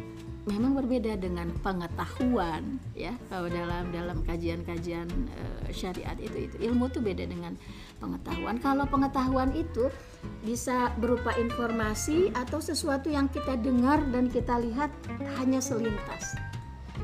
memang 0.43 0.75
berbeda 0.75 1.15
dengan 1.15 1.55
pengetahuan 1.63 2.75
ya 2.91 3.15
kalau 3.31 3.47
dalam 3.47 3.87
dalam 3.95 4.19
kajian-kajian 4.27 5.05
uh, 5.29 5.69
syariat 5.69 6.17
itu 6.17 6.49
itu. 6.49 6.55
Ilmu 6.57 6.89
tuh 6.89 7.05
beda 7.05 7.29
dengan 7.29 7.53
pengetahuan. 8.01 8.57
Kalau 8.57 8.89
pengetahuan 8.89 9.53
itu 9.53 9.93
bisa 10.41 10.89
berupa 10.97 11.37
informasi 11.37 12.33
atau 12.33 12.57
sesuatu 12.57 13.13
yang 13.13 13.29
kita 13.29 13.61
dengar 13.61 14.01
dan 14.09 14.25
kita 14.25 14.57
lihat 14.57 14.89
hanya 15.37 15.61
selintas. 15.61 16.33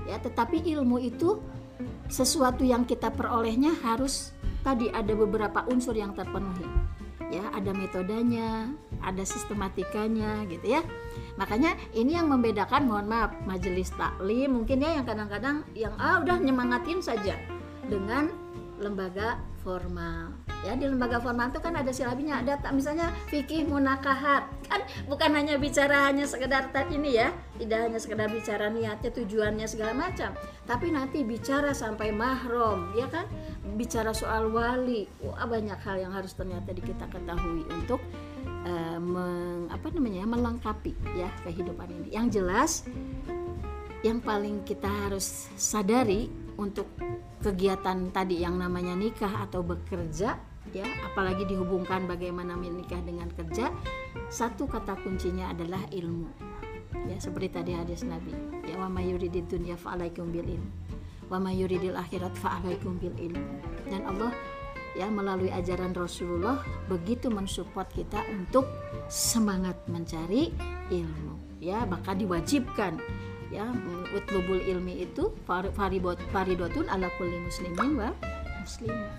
Ya 0.09 0.17
tetapi 0.17 0.65
ilmu 0.73 0.97
itu 1.05 1.37
sesuatu 2.09 2.65
yang 2.65 2.83
kita 2.83 3.13
perolehnya 3.13 3.75
harus 3.85 4.33
tadi 4.65 4.91
ada 4.91 5.13
beberapa 5.15 5.63
unsur 5.69 5.95
yang 5.95 6.11
terpenuhi. 6.13 6.67
Ya 7.29 7.45
ada 7.53 7.69
metodenya 7.77 8.73
ada 9.05 9.21
sistematikanya 9.21 10.49
gitu 10.49 10.79
ya. 10.79 10.81
Makanya 11.37 11.77
ini 11.93 12.17
yang 12.17 12.27
membedakan 12.27 12.89
mohon 12.89 13.05
maaf 13.05 13.31
majelis 13.45 13.93
taklim 13.93 14.59
mungkin 14.59 14.81
ya 14.81 14.97
yang 14.99 15.05
kadang-kadang 15.05 15.61
yang 15.77 15.93
ah 16.01 16.19
udah 16.19 16.41
nyemangatin 16.41 16.99
saja 16.99 17.37
dengan 17.85 18.33
lembaga 18.81 19.37
formal. 19.59 20.33
Ya 20.63 20.75
di 20.75 20.87
lembaga 20.87 21.19
formal 21.19 21.51
itu 21.51 21.59
kan 21.63 21.75
ada 21.75 21.91
silabinya 21.91 22.39
ada 22.39 22.59
tak? 22.59 22.71
Misalnya 22.75 23.11
fikih 23.31 23.67
munakahat. 23.67 24.47
Kan 24.67 24.81
bukan 25.07 25.31
hanya 25.35 25.55
bicara 25.59 26.07
hanya 26.07 26.27
sekedar 26.27 26.71
ini 26.91 27.19
ya 27.19 27.29
tidak 27.59 27.79
hanya 27.87 27.99
sekedar 27.99 28.27
bicara 28.31 28.71
niatnya 28.71 29.11
tujuannya 29.11 29.67
segala 29.67 29.93
macam. 29.95 30.35
Tapi 30.63 30.87
nanti 30.91 31.23
bicara 31.27 31.75
sampai 31.75 32.11
mahrom 32.15 32.95
ya 32.95 33.07
kan? 33.11 33.27
Bicara 33.75 34.15
soal 34.15 34.51
wali. 34.51 35.05
Wah 35.23 35.45
banyak 35.45 35.79
hal 35.83 35.95
yang 35.99 36.11
harus 36.15 36.33
ternyata 36.33 36.71
kita 36.75 37.05
ketahui 37.11 37.63
untuk 37.69 37.99
uh, 38.67 38.99
meng, 38.99 39.67
apa 39.71 39.87
namanya 39.91 40.27
melengkapi 40.27 40.95
ya 41.15 41.29
kehidupan 41.43 41.87
ini. 41.87 42.07
Yang 42.15 42.27
jelas 42.39 42.71
yang 43.99 44.23
paling 44.23 44.63
kita 44.63 44.87
harus 44.87 45.51
sadari 45.59 46.48
untuk 46.59 46.91
kegiatan 47.39 48.11
tadi 48.11 48.43
yang 48.43 48.59
namanya 48.59 48.91
nikah 48.99 49.47
atau 49.47 49.63
bekerja 49.63 50.35
ya 50.75 50.85
apalagi 51.07 51.47
dihubungkan 51.47 52.05
bagaimana 52.05 52.53
menikah 52.53 52.99
dengan 53.01 53.31
kerja 53.31 53.71
satu 54.27 54.67
kata 54.67 54.99
kuncinya 55.01 55.55
adalah 55.55 55.81
ilmu. 55.89 56.27
Ya 57.07 57.17
seperti 57.17 57.55
tadi 57.55 57.71
hadis 57.73 58.03
Nabi 58.03 58.35
ya 58.67 58.75
wa 58.75 58.91
mayuridid 58.91 59.47
dunya 59.47 59.79
fa'alaikum 59.79 60.29
bil 60.35 60.45
ilm 60.45 60.67
wa 61.31 61.39
mayuridil 61.39 61.95
akhirat 61.95 62.35
fa'alaikum 62.35 62.99
bil 62.99 63.15
ilm. 63.17 63.41
Dan 63.87 64.03
Allah 64.05 64.35
ya 64.99 65.07
melalui 65.07 65.49
ajaran 65.53 65.95
Rasulullah 65.95 66.59
begitu 66.91 67.31
mensupport 67.31 67.87
kita 67.87 68.19
untuk 68.35 68.67
semangat 69.07 69.79
mencari 69.87 70.51
ilmu 70.91 71.61
ya 71.61 71.83
maka 71.85 72.15
diwajibkan 72.15 72.97
ya 73.49 73.65
utlubul 74.13 74.61
ilmi 74.61 75.05
itu 75.05 75.33
faridotun 76.29 76.85
ala 76.89 77.09
kulli 77.17 77.37
muslimin 77.41 77.97
wa 77.97 78.09
muslimah 78.61 79.13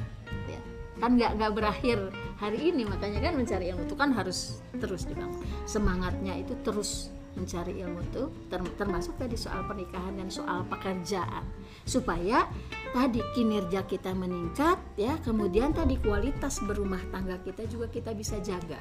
ya. 0.47 0.61
Kan 1.03 1.19
nggak 1.19 1.33
nggak 1.41 1.53
berakhir 1.57 1.99
hari 2.39 2.71
ini 2.71 2.87
makanya 2.87 3.31
kan 3.31 3.35
mencari 3.37 3.73
ilmu 3.75 3.91
itu 3.91 3.97
kan 3.99 4.11
harus 4.15 4.63
terus 4.79 5.05
dibangun. 5.05 5.43
Semangatnya 5.67 6.39
itu 6.39 6.55
terus 6.63 7.11
mencari 7.39 7.79
ilmu 7.83 8.01
itu 8.11 8.23
termasuk 8.77 9.15
tadi 9.19 9.39
soal 9.39 9.63
pernikahan 9.67 10.19
dan 10.19 10.29
soal 10.31 10.67
pekerjaan. 10.67 11.47
Supaya 11.87 12.47
tadi 12.91 13.23
kinerja 13.35 13.87
kita 13.87 14.13
meningkat 14.15 14.79
ya 14.99 15.15
kemudian 15.23 15.71
tadi 15.71 15.97
kualitas 16.01 16.59
berumah 16.63 17.01
tangga 17.15 17.39
kita 17.43 17.67
juga 17.71 17.87
kita 17.91 18.11
bisa 18.15 18.39
jaga 18.43 18.79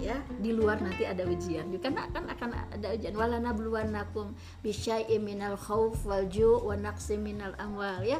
ya. 0.00 0.16
Di 0.40 0.50
luar 0.50 0.80
nanti 0.80 1.04
ada 1.04 1.22
ujian 1.28 1.68
juga. 1.70 1.92
Kan 1.92 1.96
akan 2.00 2.24
akan 2.32 2.50
ada 2.80 2.86
ujian. 2.96 3.14
Walana 3.14 3.52
bluwanakum 3.52 4.32
bisyai'im 4.64 5.20
minal 5.20 5.54
khauf 5.60 6.02
wal 6.08 6.26
ju' 6.26 6.64
wa 6.64 6.74
naqsim 6.74 7.20
minal 7.20 7.52
amwal 7.60 8.00
ya. 8.02 8.18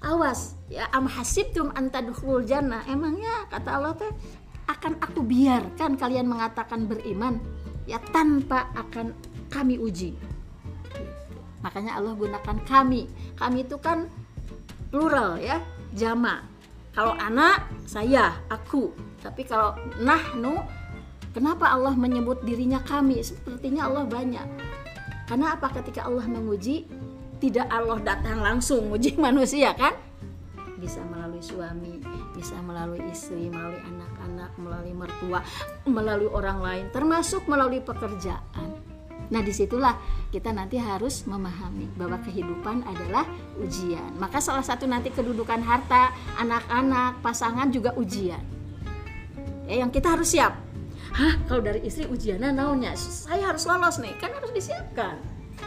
Awas 0.00 0.56
ya 0.72 0.88
am 0.96 1.04
hasibtum 1.04 1.74
antadkhul 1.76 2.46
jannah. 2.48 2.80
Emangnya 2.88 3.44
kata 3.52 3.68
Allah 3.68 3.92
teh 4.00 4.12
akan 4.70 5.02
aku 5.02 5.20
biarkan 5.26 5.98
kalian 5.98 6.30
mengatakan 6.30 6.86
beriman 6.86 7.42
ya 7.84 8.00
tanpa 8.10 8.68
akan 8.76 9.12
kami 9.52 9.76
uji 9.76 10.16
makanya 11.60 12.00
Allah 12.00 12.16
gunakan 12.16 12.56
kami 12.64 13.08
kami 13.36 13.64
itu 13.64 13.76
kan 13.76 14.08
plural 14.88 15.36
ya 15.36 15.60
jama 15.92 16.44
kalau 16.96 17.12
anak 17.20 17.68
saya 17.84 18.36
aku 18.48 18.90
tapi 19.20 19.44
kalau 19.44 19.76
nahnu 20.00 20.58
Kenapa 21.30 21.70
Allah 21.70 21.94
menyebut 21.94 22.42
dirinya 22.42 22.82
kami? 22.82 23.22
Sepertinya 23.22 23.86
Allah 23.86 24.02
banyak. 24.02 24.46
Karena 25.30 25.54
apa 25.54 25.70
ketika 25.78 26.10
Allah 26.10 26.26
menguji, 26.26 26.90
tidak 27.38 27.70
Allah 27.70 28.02
datang 28.02 28.42
langsung 28.42 28.90
menguji 28.90 29.14
manusia 29.30 29.70
kan? 29.78 29.94
Bisa 30.82 30.98
melalui 31.06 31.38
suami, 31.38 32.02
bisa 32.34 32.58
melalui 32.66 32.98
istri, 33.14 33.46
melalui 33.46 33.78
anak-anak, 34.50 34.58
melalui 34.58 34.94
mertua, 34.94 35.40
melalui 35.86 36.30
orang 36.30 36.58
lain, 36.62 36.84
termasuk 36.90 37.46
melalui 37.46 37.80
pekerjaan. 37.82 38.68
Nah 39.30 39.40
di 39.46 39.54
situlah 39.54 39.94
kita 40.34 40.50
nanti 40.50 40.74
harus 40.74 41.22
memahami 41.22 41.86
bahwa 41.94 42.18
kehidupan 42.18 42.82
adalah 42.82 43.22
ujian. 43.62 44.10
Maka 44.18 44.42
salah 44.42 44.66
satu 44.66 44.90
nanti 44.90 45.14
kedudukan 45.14 45.62
harta, 45.62 46.10
anak-anak, 46.34 47.22
pasangan 47.22 47.70
juga 47.70 47.94
ujian. 47.94 48.42
Ya, 49.70 49.86
yang 49.86 49.94
kita 49.94 50.18
harus 50.18 50.34
siap 50.34 50.58
hah 51.10 51.34
kalau 51.50 51.62
dari 51.62 51.82
istri 51.82 52.06
ujiannya 52.06 52.54
naunya 52.54 52.94
saya 52.94 53.50
harus 53.50 53.66
lolos 53.66 53.98
nih 53.98 54.14
kan 54.22 54.30
harus 54.30 54.54
disiapkan 54.54 55.18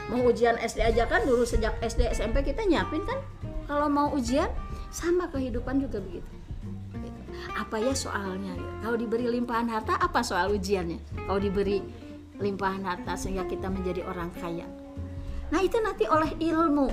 mau 0.07 0.23
ujian 0.23 0.55
SD 0.55 0.79
aja 0.79 1.03
kan 1.03 1.23
dulu 1.27 1.43
sejak 1.43 1.75
SD 1.83 2.07
SMP 2.15 2.47
kita 2.47 2.63
nyiapin 2.63 3.03
kan 3.03 3.19
kalau 3.67 3.91
mau 3.91 4.11
ujian 4.15 4.47
sama 4.91 5.27
kehidupan 5.31 5.83
juga 5.83 5.99
begitu 5.99 6.23
gitu. 6.23 6.32
Apa 7.53 7.77
ya 7.77 7.93
soalnya? 7.93 8.57
Kalau 8.81 8.97
diberi 8.97 9.29
limpahan 9.29 9.69
harta 9.69 9.97
apa 10.01 10.25
soal 10.25 10.53
ujiannya? 10.57 11.25
Kalau 11.29 11.39
diberi 11.39 11.79
limpahan 12.41 12.81
harta 12.83 13.13
sehingga 13.13 13.45
kita 13.45 13.69
menjadi 13.69 14.01
orang 14.09 14.33
kaya. 14.33 14.65
Nah 15.53 15.61
itu 15.61 15.77
nanti 15.77 16.09
oleh 16.09 16.33
ilmu 16.41 16.89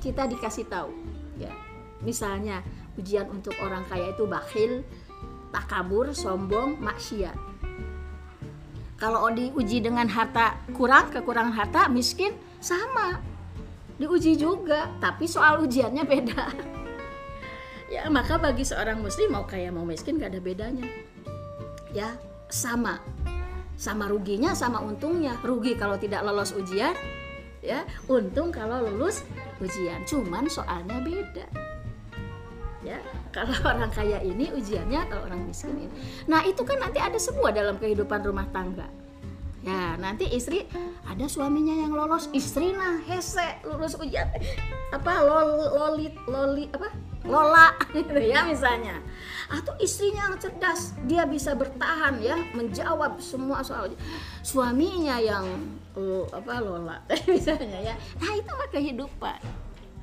kita 0.00 0.24
dikasih 0.24 0.64
tahu 0.68 0.92
ya. 1.36 1.52
Misalnya 2.00 2.64
ujian 2.96 3.28
untuk 3.28 3.52
orang 3.60 3.84
kaya 3.84 4.16
itu 4.16 4.24
bakhil 4.24 4.80
takabur 5.52 6.16
sombong 6.16 6.80
maksiat. 6.80 7.36
Kalau 8.98 9.30
diuji 9.30 9.78
dengan 9.78 10.10
harta 10.10 10.58
kurang 10.74 11.12
kekurangan 11.14 11.54
harta 11.54 11.82
miskin 11.92 12.34
sama. 12.58 13.20
Diuji 13.98 14.38
juga 14.40 14.88
tapi 14.98 15.28
soal 15.28 15.62
ujiannya 15.62 16.04
beda 16.06 16.42
ya 17.88 18.04
maka 18.12 18.36
bagi 18.36 18.64
seorang 18.68 19.00
muslim 19.00 19.32
mau 19.32 19.48
kaya 19.48 19.72
mau 19.72 19.84
miskin 19.84 20.20
gak 20.20 20.36
ada 20.36 20.40
bedanya. 20.40 20.84
Ya 21.92 22.16
sama. 22.52 23.00
Sama 23.80 24.10
ruginya 24.10 24.52
sama 24.52 24.84
untungnya. 24.84 25.40
Rugi 25.40 25.76
kalau 25.76 25.96
tidak 25.96 26.24
lolos 26.24 26.52
ujian 26.52 26.92
ya. 27.64 27.88
Untung 28.08 28.52
kalau 28.52 28.84
lulus 28.84 29.24
ujian. 29.60 30.04
Cuman 30.04 30.46
soalnya 30.52 31.00
beda. 31.00 31.46
Ya 32.84 33.00
kalau 33.36 33.56
orang 33.64 33.90
kaya 33.90 34.20
ini 34.22 34.52
ujiannya 34.52 35.08
kalau 35.08 35.24
orang 35.24 35.48
miskin 35.48 35.76
ini. 35.76 35.94
Nah 36.28 36.44
itu 36.44 36.62
kan 36.62 36.78
nanti 36.80 37.00
ada 37.00 37.16
semua 37.16 37.50
dalam 37.50 37.80
kehidupan 37.80 38.20
rumah 38.24 38.46
tangga. 38.52 38.88
Ya 39.66 39.98
nanti 39.98 40.24
istri 40.30 40.64
ada 41.02 41.26
suaminya 41.26 41.74
yang 41.74 41.90
lolos 41.90 42.30
istri 42.30 42.70
nah 42.72 43.00
hese 43.04 43.64
lulus 43.66 43.98
ujian. 43.98 44.28
Apa 44.94 45.24
lol, 45.24 45.72
lolit 45.76 46.14
loli 46.30 46.70
apa 46.70 46.94
lola 47.28 47.76
gitu 47.96 48.16
ya 48.18 48.42
misalnya. 48.48 48.98
Atau 49.48 49.76
istrinya 49.80 50.28
yang 50.28 50.36
cerdas 50.40 50.96
dia 51.08 51.24
bisa 51.24 51.52
bertahan 51.56 52.20
ya 52.20 52.36
menjawab 52.52 53.16
semua 53.20 53.64
soal 53.64 53.92
suaminya 54.44 55.16
yang 55.20 55.44
uh, 55.96 56.24
apa 56.32 56.58
lola 56.60 56.98
misalnya 57.30 57.92
ya. 57.92 57.94
Nah 58.18 58.32
itu 58.34 58.50
mah 58.50 58.68
kehidupan 58.72 59.40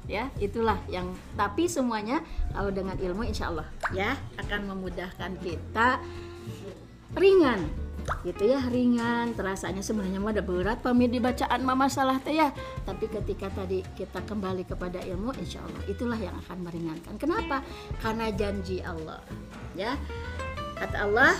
ya. 0.05 0.29
Itulah 0.37 0.77
yang 0.87 1.11
tapi 1.33 1.65
semuanya 1.65 2.21
kalau 2.53 2.69
dengan 2.69 2.95
ilmu 2.97 3.25
insya 3.25 3.49
Allah 3.49 3.67
ya 3.91 4.13
akan 4.39 4.71
memudahkan 4.71 5.31
kita. 5.41 5.99
Ringan 7.15 7.84
gitu 8.25 8.43
ya 8.45 8.61
ringan. 8.69 9.33
Terasanya 9.33 9.81
sebenarnya 9.81 10.21
mah 10.21 10.31
ada 10.33 10.45
berat 10.45 10.81
pamit 10.81 11.09
di 11.09 11.17
bacaan 11.17 11.61
mama 11.65 11.89
salah 11.89 12.21
teh 12.21 12.37
ya. 12.37 12.53
Tapi 12.85 13.09
ketika 13.09 13.49
tadi 13.53 13.81
kita 13.95 14.21
kembali 14.23 14.65
kepada 14.65 15.01
ilmu 15.01 15.33
insya 15.41 15.61
Allah 15.65 15.83
itulah 15.89 16.19
yang 16.19 16.33
akan 16.45 16.57
meringankan. 16.65 17.15
Kenapa? 17.17 17.65
Karena 17.99 18.29
janji 18.33 18.81
Allah 18.81 19.21
ya. 19.73 19.97
Kata 20.75 21.07
Allah 21.07 21.33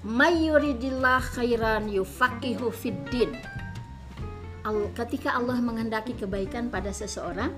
mayuridillah 0.00 1.20
khairan 1.36 1.92
yufaqihu 1.92 2.72
fiddin 2.72 3.36
ketika 4.94 5.34
Allah 5.34 5.58
menghendaki 5.58 6.14
kebaikan 6.14 6.70
pada 6.70 6.94
seseorang 6.94 7.50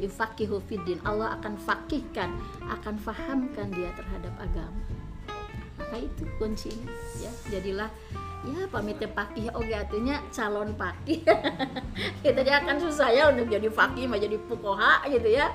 yufakihu 0.00 0.58
fiddin 0.66 0.98
Allah 1.06 1.38
akan 1.38 1.54
fakihkan 1.60 2.34
akan 2.66 2.98
fahamkan 2.98 3.70
dia 3.70 3.92
terhadap 3.94 4.34
agama 4.40 4.82
maka 5.92 6.08
itu 6.08 6.24
kuncinya 6.40 6.88
ya 7.20 7.28
jadilah 7.52 7.92
ya 8.48 8.64
pamitnya 8.72 9.12
pakih 9.12 9.52
oke 9.52 9.68
artinya 9.68 10.24
calon 10.32 10.72
pakih 10.72 11.20
kita 12.24 12.40
dia 12.40 12.64
akan 12.64 12.80
susah 12.80 13.12
ya 13.12 13.28
untuk 13.28 13.52
jadi 13.52 13.68
fakih 13.68 14.08
mau 14.08 14.16
jadi 14.16 14.40
pukoha 14.40 15.04
gitu 15.12 15.28
ya 15.28 15.52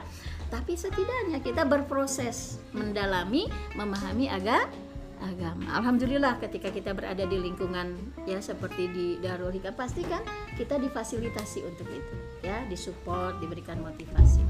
tapi 0.54 0.78
setidaknya 0.78 1.42
kita 1.42 1.66
berproses 1.66 2.62
mendalami 2.70 3.50
memahami 3.74 4.30
agama 4.30 4.70
agama. 5.18 5.66
Alhamdulillah 5.74 6.38
ketika 6.38 6.70
kita 6.70 6.94
berada 6.94 7.26
di 7.26 7.42
lingkungan 7.42 7.98
ya 8.30 8.38
seperti 8.38 8.86
di 8.94 9.08
Darul 9.18 9.50
Hikam 9.50 9.74
pasti 9.74 10.06
kan 10.06 10.22
kita 10.54 10.78
difasilitasi 10.78 11.66
untuk 11.66 11.90
itu 11.90 12.16
ya, 12.46 12.62
disupport, 12.70 13.42
diberikan 13.42 13.82
motivasi. 13.82 14.46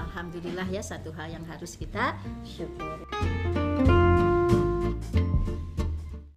Alhamdulillah 0.00 0.64
ya 0.72 0.80
satu 0.80 1.12
hal 1.12 1.36
yang 1.36 1.44
harus 1.44 1.76
kita 1.76 2.16
syukuri. 2.48 3.75